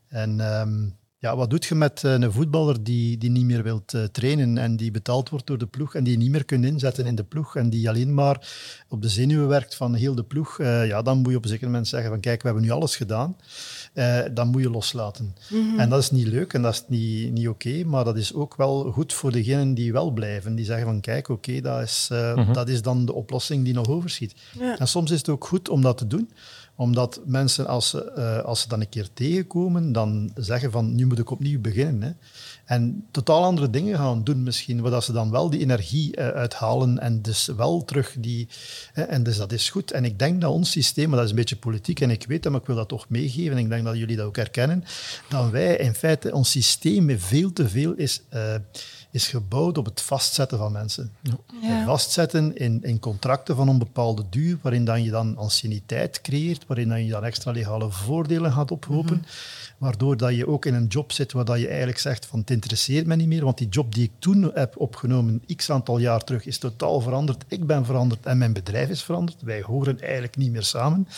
[0.08, 3.92] En um, ja, wat doet je met uh, een voetballer die, die niet meer wilt
[3.92, 7.06] uh, trainen en die betaald wordt door de ploeg en die niet meer kunt inzetten
[7.06, 8.48] in de ploeg en die alleen maar
[8.88, 10.58] op de zenuwen werkt van heel de ploeg?
[10.58, 12.70] Uh, ja, dan moet je op een zeker moment zeggen van kijk, we hebben nu
[12.70, 13.36] alles gedaan.
[14.32, 15.34] dan moet je loslaten.
[15.50, 15.78] Mm -hmm.
[15.78, 18.34] En dat is niet leuk en dat is niet, niet oké, okay, maar dat is
[18.34, 20.54] ook wel goed voor degenen die wel blijven.
[20.54, 22.52] Die zeggen van kijk, oké, okay, dat, is, mm -hmm.
[22.52, 24.34] dat is dan de oplossing die nog overschiet.
[24.58, 24.78] Ja.
[24.78, 26.30] En soms is het ook goed om dat te doen
[26.76, 31.06] omdat mensen, als ze, uh, als ze dan een keer tegenkomen, dan zeggen van nu
[31.06, 32.02] moet ik opnieuw beginnen.
[32.02, 32.10] Hè.
[32.64, 36.98] En totaal andere dingen gaan doen misschien, waar ze dan wel die energie uh, uithalen
[36.98, 38.48] en dus wel terug die...
[38.92, 39.90] Hè, en dus dat is goed.
[39.90, 42.52] En ik denk dat ons systeem, dat is een beetje politiek en ik weet dat,
[42.52, 44.84] maar ik wil dat toch meegeven en ik denk dat jullie dat ook herkennen,
[45.28, 48.22] dat wij in feite, ons systeem veel te veel is...
[48.34, 48.54] Uh,
[49.16, 51.12] is gebouwd op het vastzetten van mensen.
[51.62, 51.84] Ja.
[51.84, 56.88] Vastzetten in, in contracten van een bepaalde duur, waarin dan je dan anciëniteit creëert, waarin
[56.88, 59.26] dan je dan extra legale voordelen gaat ophopen, mhm.
[59.78, 62.50] waardoor dat je ook in een job zit waar dat je eigenlijk zegt van het
[62.50, 66.24] interesseert me niet meer, want die job die ik toen heb opgenomen, x aantal jaar
[66.24, 67.44] terug, is totaal veranderd.
[67.48, 69.42] Ik ben veranderd en mijn bedrijf is veranderd.
[69.42, 71.08] Wij horen eigenlijk niet meer samen.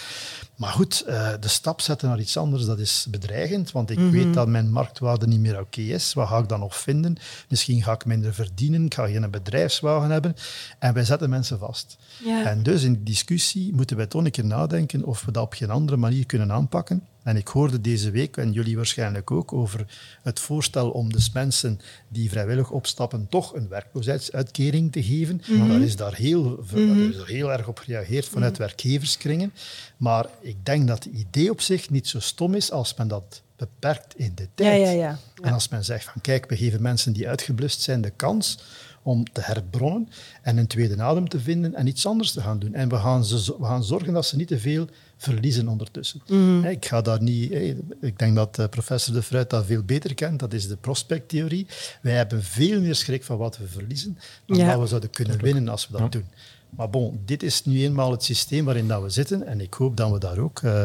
[0.57, 4.03] Maar goed, uh, de stap zetten naar iets anders, dat is bedreigend, want ik mm
[4.03, 4.13] -hmm.
[4.13, 6.13] weet dat mijn marktwaarde niet meer oké okay is.
[6.13, 7.17] Wat ga ik dan nog vinden?
[7.49, 10.34] Misschien ga ik minder verdienen, ik ga geen bedrijfswagen hebben.
[10.78, 11.97] En wij zetten mensen vast.
[12.24, 12.45] Ja.
[12.45, 15.53] En dus in die discussie moeten wij toch een keer nadenken of we dat op
[15.53, 17.03] geen andere manier kunnen aanpakken.
[17.22, 19.86] En ik hoorde deze week, en jullie waarschijnlijk ook, over
[20.22, 25.43] het voorstel om dus mensen die vrijwillig opstappen toch een werkloosheidsuitkering te geven.
[25.47, 25.68] Mm -hmm.
[25.68, 27.11] Daar is daar heel, mm -hmm.
[27.11, 28.66] is er heel erg op gereageerd vanuit mm -hmm.
[28.66, 29.53] werkgeverskringen.
[29.97, 33.43] Maar ik denk dat het idee op zich niet zo stom is als men dat
[33.59, 34.81] beperkt in de tijd.
[34.81, 35.19] Ja, ja, ja.
[35.43, 38.59] En als men zegt van kijk, we geven mensen die uitgeblust zijn de kans
[39.03, 40.09] om te herbronnen
[40.43, 42.75] en een tweede adem te vinden en iets anders te gaan doen.
[42.75, 44.87] En we gaan, ze, we gaan zorgen dat ze niet te veel
[45.17, 46.23] verliezen ondertussen.
[46.27, 46.65] Mhm.
[46.65, 47.53] Ik ga daar niet...
[48.01, 50.39] Ik denk dat eh, professor De Fruit dat veel beter kent.
[50.41, 51.67] Dat is de prospecttheorie.
[52.03, 54.71] Wij hebben veel meer schrik van wat we verliezen dan ja.
[54.71, 56.27] dat we zouden kunnen winnen als we dat doen.
[56.71, 59.97] Maar bon, dit is nu eenmaal het systeem waarin dat we zitten en ik hoop
[59.97, 60.85] dat we daar ook uh,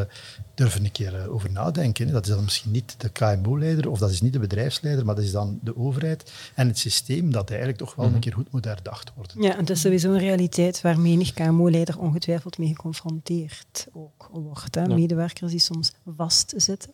[0.54, 2.12] durven een keer uh, over nadenken.
[2.12, 5.24] Dat is dan misschien niet de KMO-leider of dat is niet de bedrijfsleider, maar dat
[5.24, 8.20] is dan de overheid en het systeem dat eigenlijk toch wel een mhm.
[8.20, 9.42] keer goed moet herdacht worden.
[9.42, 14.76] Ja, en dat is sowieso een realiteit waar menig KMO-leider ongetwijfeld mee geconfronteerd ook wordt.
[14.76, 14.88] Hè?
[14.88, 16.94] Medewerkers die soms vastzitten.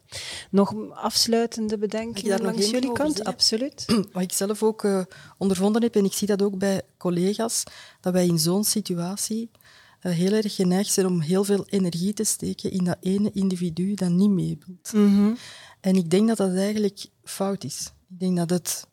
[0.50, 3.24] Nog afsluitende bedenkingen langs jullie kant?
[3.24, 3.86] Absoluut.
[4.14, 5.02] Wat ik zelf ook uh,
[5.38, 7.64] ondervonden heb, en ik zie dat ook bij collega's,
[8.02, 9.50] dat wij in zo'n situatie
[10.00, 14.10] heel erg geneigd zijn om heel veel energie te steken in dat ene individu dat
[14.10, 14.94] niet meedoet.
[14.94, 15.38] Mm
[15.80, 17.92] En ik denk dat dat eigenlijk fout is.
[18.10, 18.88] Ik denk dat het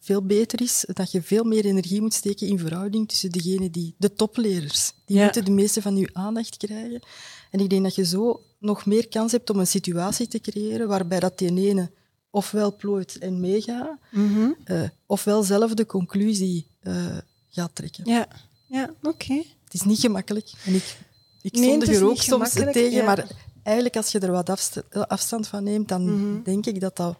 [0.00, 3.94] veel beter is dat je veel meer energie moet steken in verhouding tussen degene die,
[3.98, 7.02] de toplerers, die moeten de meeste van je aandacht krijgen.
[7.50, 10.88] En ik denk dat je zo nog meer kans hebt om een situatie te creëren
[10.88, 11.90] waarbij dat die ene
[12.30, 14.56] ofwel plooit en meegaat, mm
[15.06, 17.18] ofwel zelf de conclusie uh,
[17.48, 18.04] gaat trekken.
[18.06, 18.28] Ja,
[18.66, 19.42] ja oké.
[19.70, 20.50] Het is niet gemakkelijk.
[20.64, 20.96] En ik,
[21.40, 23.26] ik nee, er ook soms tegen, maar
[23.62, 26.42] eigenlijk als je er wat afstand van neemt, dan mhm.
[26.42, 27.16] denk ik dat dat,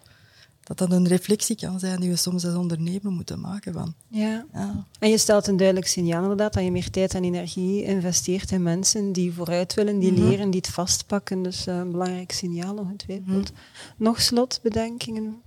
[0.63, 3.73] dat dat een reflectie kan zijn die we soms als ondernemer moeten maken.
[3.73, 3.93] Van.
[4.07, 4.45] Ja.
[4.53, 4.85] ja.
[4.99, 8.63] En je stelt een duidelijk signaal inderdaad, dat je meer tijd en energie investeert in
[8.63, 10.27] mensen die vooruit willen, die mhm.
[10.27, 11.43] leren, die het vastpakken.
[11.43, 13.51] Dus uh, een belangrijk signaal ongetwijfeld.
[13.51, 13.57] Mm
[13.97, 15.41] Nog slotbedenkingen?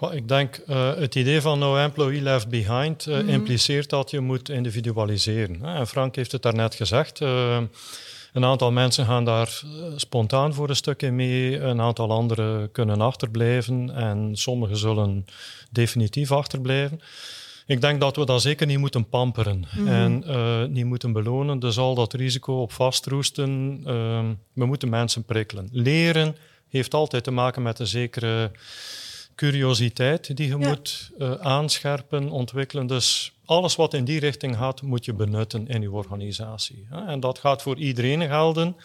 [0.00, 4.48] Ik denk uh, het idee van no employee left behind uh, impliceert dat je moet
[4.48, 5.64] individualiseren.
[5.64, 7.20] En Frank heeft het daarnet gezegd.
[7.20, 7.60] Uh,
[8.32, 9.62] een aantal mensen gaan daar
[9.96, 15.26] spontaan voor een stukje mee, een aantal anderen kunnen achterblijven en sommigen zullen
[15.70, 17.00] definitief achterblijven.
[17.66, 19.88] Ik denk dat we dat zeker niet moeten pamperen mhm.
[19.88, 21.60] en niet moeten belonen.
[21.60, 23.80] Er zal dat risico op vastroesten.
[24.52, 25.68] we moeten mensen prikkelen.
[25.72, 26.36] Leren
[26.68, 28.50] heeft altijd te maken met een zekere
[29.38, 32.86] curiositeit die je moet uh, aanscherpen, ontwikkelen.
[32.86, 36.86] Dus alles wat in die richting gaat, moet je benutten in je organisatie.
[37.06, 38.76] En dat gaat voor iedereen gelden.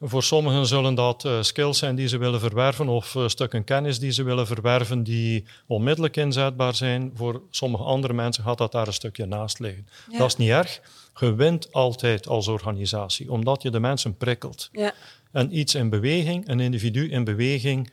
[0.00, 3.98] Voor sommigen zullen dat uh, skills zijn die ze willen verwerven of uh, stukken kennis
[3.98, 7.10] die ze willen verwerven die onmiddellijk inzetbaar zijn.
[7.14, 9.86] Voor sommige andere mensen gaat dat daar een stukje naast liggen.
[10.18, 10.80] Dat is niet erg.
[11.20, 14.68] Je wint altijd als organisatie, omdat je de mensen prikkelt.
[14.72, 14.92] Ja.
[15.32, 17.90] En iets in beweging, een individu in beweging,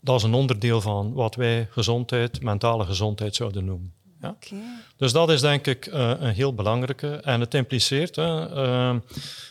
[0.00, 3.92] dat is een onderdeel van wat wij gezondheid, mentale gezondheid zouden noemen.
[4.20, 4.36] Ja?
[4.96, 7.16] Dus dat is denk ik uh, een heel belangrijke.
[7.16, 8.96] En het impliceert, hè, uh,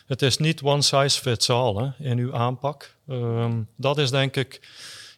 [0.08, 2.96] het is niet one size fits all hè, in uw aanpak.
[3.08, 4.70] Uh, dat is denk ik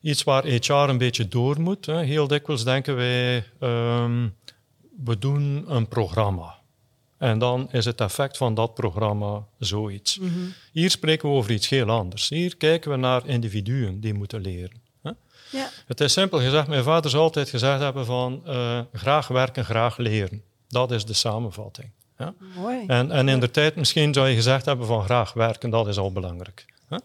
[0.02, 1.86] iets waar HR een beetje door moet.
[1.86, 2.04] Hè.
[2.04, 4.28] Heel dikwijls denken wij, ehm,
[5.06, 6.58] we doen een programma.
[7.18, 10.18] En dan is het effect van dat programma zoiets.
[10.18, 10.54] Mm -hmm.
[10.72, 12.30] Hier spreken we over iets heel anders.
[12.30, 14.82] Hier kijken we naar individuen die moeten leren.
[15.52, 15.70] Ja.
[15.86, 19.98] Het is simpel gezegd, mijn vader zou altijd gezegd hebben van uh, graag werken, graag
[19.98, 20.44] leren.
[20.68, 21.92] Dat is de samenvatting.
[22.18, 22.34] Ja?
[22.56, 22.84] Mooi.
[22.88, 25.98] En, en in de tijd misschien zou je gezegd hebben van graag werken, dat is
[25.98, 26.66] al belangrijk.
[26.88, 26.98] Hè?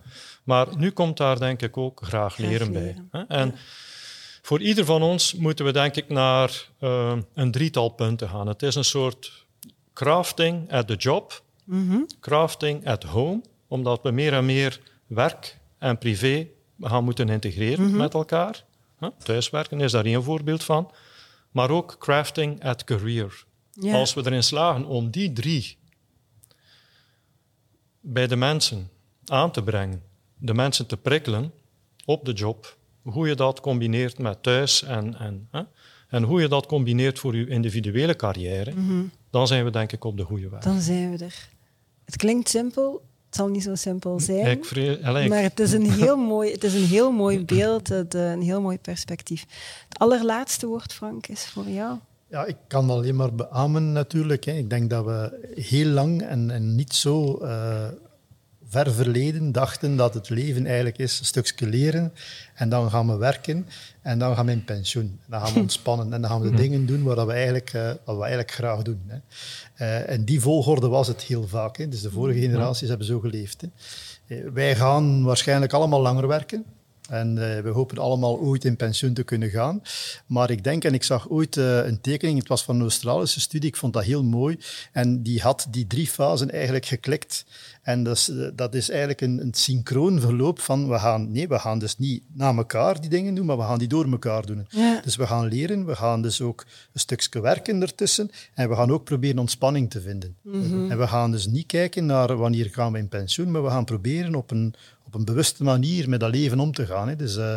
[0.45, 2.97] Maar nu komt daar denk ik ook graag, leren, bij.
[3.11, 3.23] Hè?
[3.23, 3.55] En
[4.43, 8.47] voor ieder van ons moeten we denk ik naar uh, een drietal punten gaan.
[8.47, 9.45] Het is een soort
[9.93, 12.07] crafting at the job, mm -hmm.
[12.21, 16.47] crafting at home, omdat we meer en meer werk en privé
[16.81, 17.97] gaan moeten integreren mhm.
[17.97, 18.65] met elkaar.
[19.19, 20.91] Thuiswerken is daar één voorbeeld van.
[21.51, 23.45] Maar ook crafting at career.
[23.93, 25.79] Als we erin slagen om die drie
[28.01, 28.91] bij de mensen
[29.27, 30.03] aan te brengen,
[30.39, 31.53] de mensen te prikkelen
[32.05, 35.63] op de job, hoe je dat combineert met thuis en, en, hè,
[36.09, 39.05] en hoe je dat combineert voor je individuele carrière, mhm.
[39.31, 40.63] dan zijn we denk ik op de goede weg.
[40.63, 41.49] Dan zijn we er.
[42.05, 43.03] Het klinkt simpel,
[43.35, 44.61] het zal niet zo simpel zijn.
[45.29, 48.79] maar het is, een heel mooi, het is een heel mooi beeld, een heel mooi
[48.79, 49.45] perspectief.
[49.89, 51.99] Het allerlaatste woord, Frank, is voor jou.
[52.29, 54.45] Ja, ik kan alleen maar beamen natuurlijk.
[54.45, 54.53] Hè.
[54.53, 57.89] Ik denk dat we heel lang en, en niet zo uh,
[58.75, 62.13] ver verleden dachten dat het leven eigenlijk is een stukje leren
[62.55, 63.67] en dan gaan we werken
[64.03, 65.19] en dan gaan we in pensioen.
[65.25, 67.73] En dan gaan we ontspannen en dan gaan we de dingen doen wat we eigenlijk,
[67.73, 69.01] uh, wat we eigenlijk graag doen.
[69.07, 69.19] Hè.
[69.79, 71.77] Uh, en die volgorde was het heel vaak.
[71.77, 71.89] Hè.
[71.89, 73.61] Dus de vorige generaties hebben zo geleefd.
[74.27, 74.51] Hè.
[74.51, 76.65] wij gaan waarschijnlijk allemaal langer werken.
[77.15, 79.83] En we hopen allemaal ooit in pensioen te kunnen gaan.
[80.27, 83.69] Maar ik denk, en ik zag ooit een tekening, het was van een Australische studie,
[83.69, 84.59] ik vond dat heel mooi.
[84.93, 87.45] En die had die drie fasen eigenlijk geklikt.
[87.83, 91.59] En dat is, dat is eigenlijk een, een synchroon verloop van, we gaan, nee, we
[91.59, 94.67] gaan dus niet na elkaar die dingen doen, maar we gaan die door elkaar doen.
[95.03, 98.93] Dus we gaan leren, we gaan dus ook een stukje werken ertussen en we gaan
[98.93, 100.37] ook proberen ontspanning te vinden.
[100.43, 100.91] Mhm.
[100.91, 103.85] En we gaan dus niet kijken naar wanneer gaan we in pensioen, maar we gaan
[103.85, 104.75] proberen op een,
[105.15, 107.09] op een bewuste manier met dat leven om te gaan.
[107.09, 107.17] Hè.
[107.17, 107.55] Dus uh,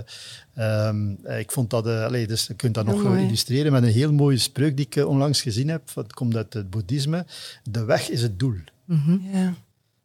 [0.88, 4.14] um, ik vond dat, uh, allez, dus je kunt dat nog illustreren met een heel
[4.14, 5.82] mooie spreuk die ik uh, onlangs gezien heb.
[5.96, 7.26] Het komt uit het boeddhisme.
[7.64, 8.60] De weg is het doel.
[8.86, 9.54] Mm ja.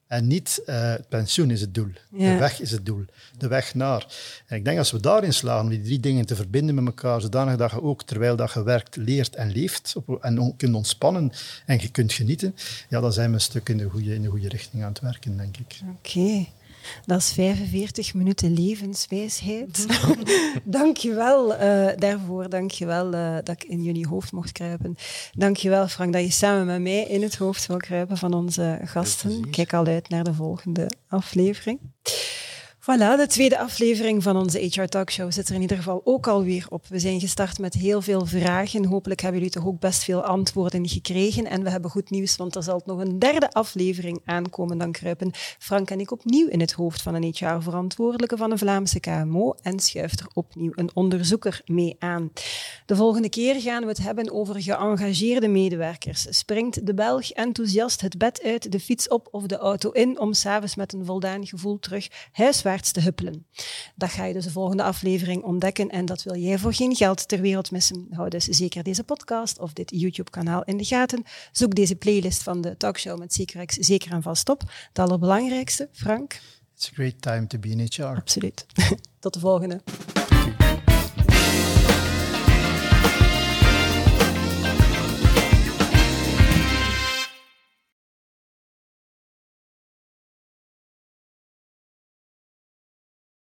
[0.06, 1.90] En niet uh, het pensioen is het doel.
[2.10, 3.04] De weg is het doel.
[3.38, 4.06] De weg naar.
[4.46, 7.20] En ik denk als we daarin slagen om die drie dingen te verbinden met elkaar,
[7.20, 11.32] zodanig dat je ook terwijl dat je werkt, leert en leeft en kunt ontspannen
[11.66, 12.54] en je kunt genieten,
[12.88, 15.00] ja, dan zijn we een stuk in de goede, in de goede richting aan het
[15.00, 15.80] werken, denk ik.
[15.96, 16.46] Oké.
[17.06, 19.86] Dat is 45 minuten levenswijsheid.
[20.64, 22.48] dank je wel uh, daarvoor.
[22.48, 24.96] Dank je wel uh, dat ik in jullie hoofd mocht kruipen.
[25.32, 28.34] Dank je wel, Frank, dat je samen met mij in het hoofd wil kruipen van
[28.34, 29.50] onze gasten.
[29.50, 31.78] Kijk al uit naar de volgende aflevering.
[32.82, 36.26] Voilà, de tweede aflevering van onze HR Talk Show zit er in ieder geval ook
[36.26, 36.86] alweer op.
[36.88, 38.84] We zijn gestart met heel veel vragen.
[38.84, 41.46] Hopelijk hebben jullie toch ook best veel antwoorden gekregen.
[41.46, 44.78] En we hebben goed nieuws, want er zal nog een derde aflevering aankomen.
[44.78, 49.00] Dan kruipen Frank en ik opnieuw in het hoofd van een HR-verantwoordelijke van een Vlaamse
[49.00, 52.32] KMO en schuift er opnieuw een onderzoeker mee aan.
[52.86, 56.26] De volgende keer gaan we het hebben over geëngageerde medewerkers.
[56.30, 60.32] Springt de Belg enthousiast het bed uit, de fiets op of de auto in om
[60.32, 63.46] s'avonds met een voldaan gevoel terug huiswaarts te huppelen.
[63.94, 67.28] Dat ga je dus de volgende aflevering ontdekken en dat wil jij voor geen geld
[67.28, 68.06] ter wereld missen.
[68.10, 71.24] Hou dus zeker deze podcast of dit YouTube-kanaal in de gaten.
[71.52, 74.62] Zoek deze playlist van de talkshow met Secrex zeker en vast op.
[74.88, 76.40] Het allerbelangrijkste, Frank.
[76.74, 78.02] It's a great time to be in HR.
[78.02, 78.66] Absoluut.
[79.20, 79.80] Tot de volgende.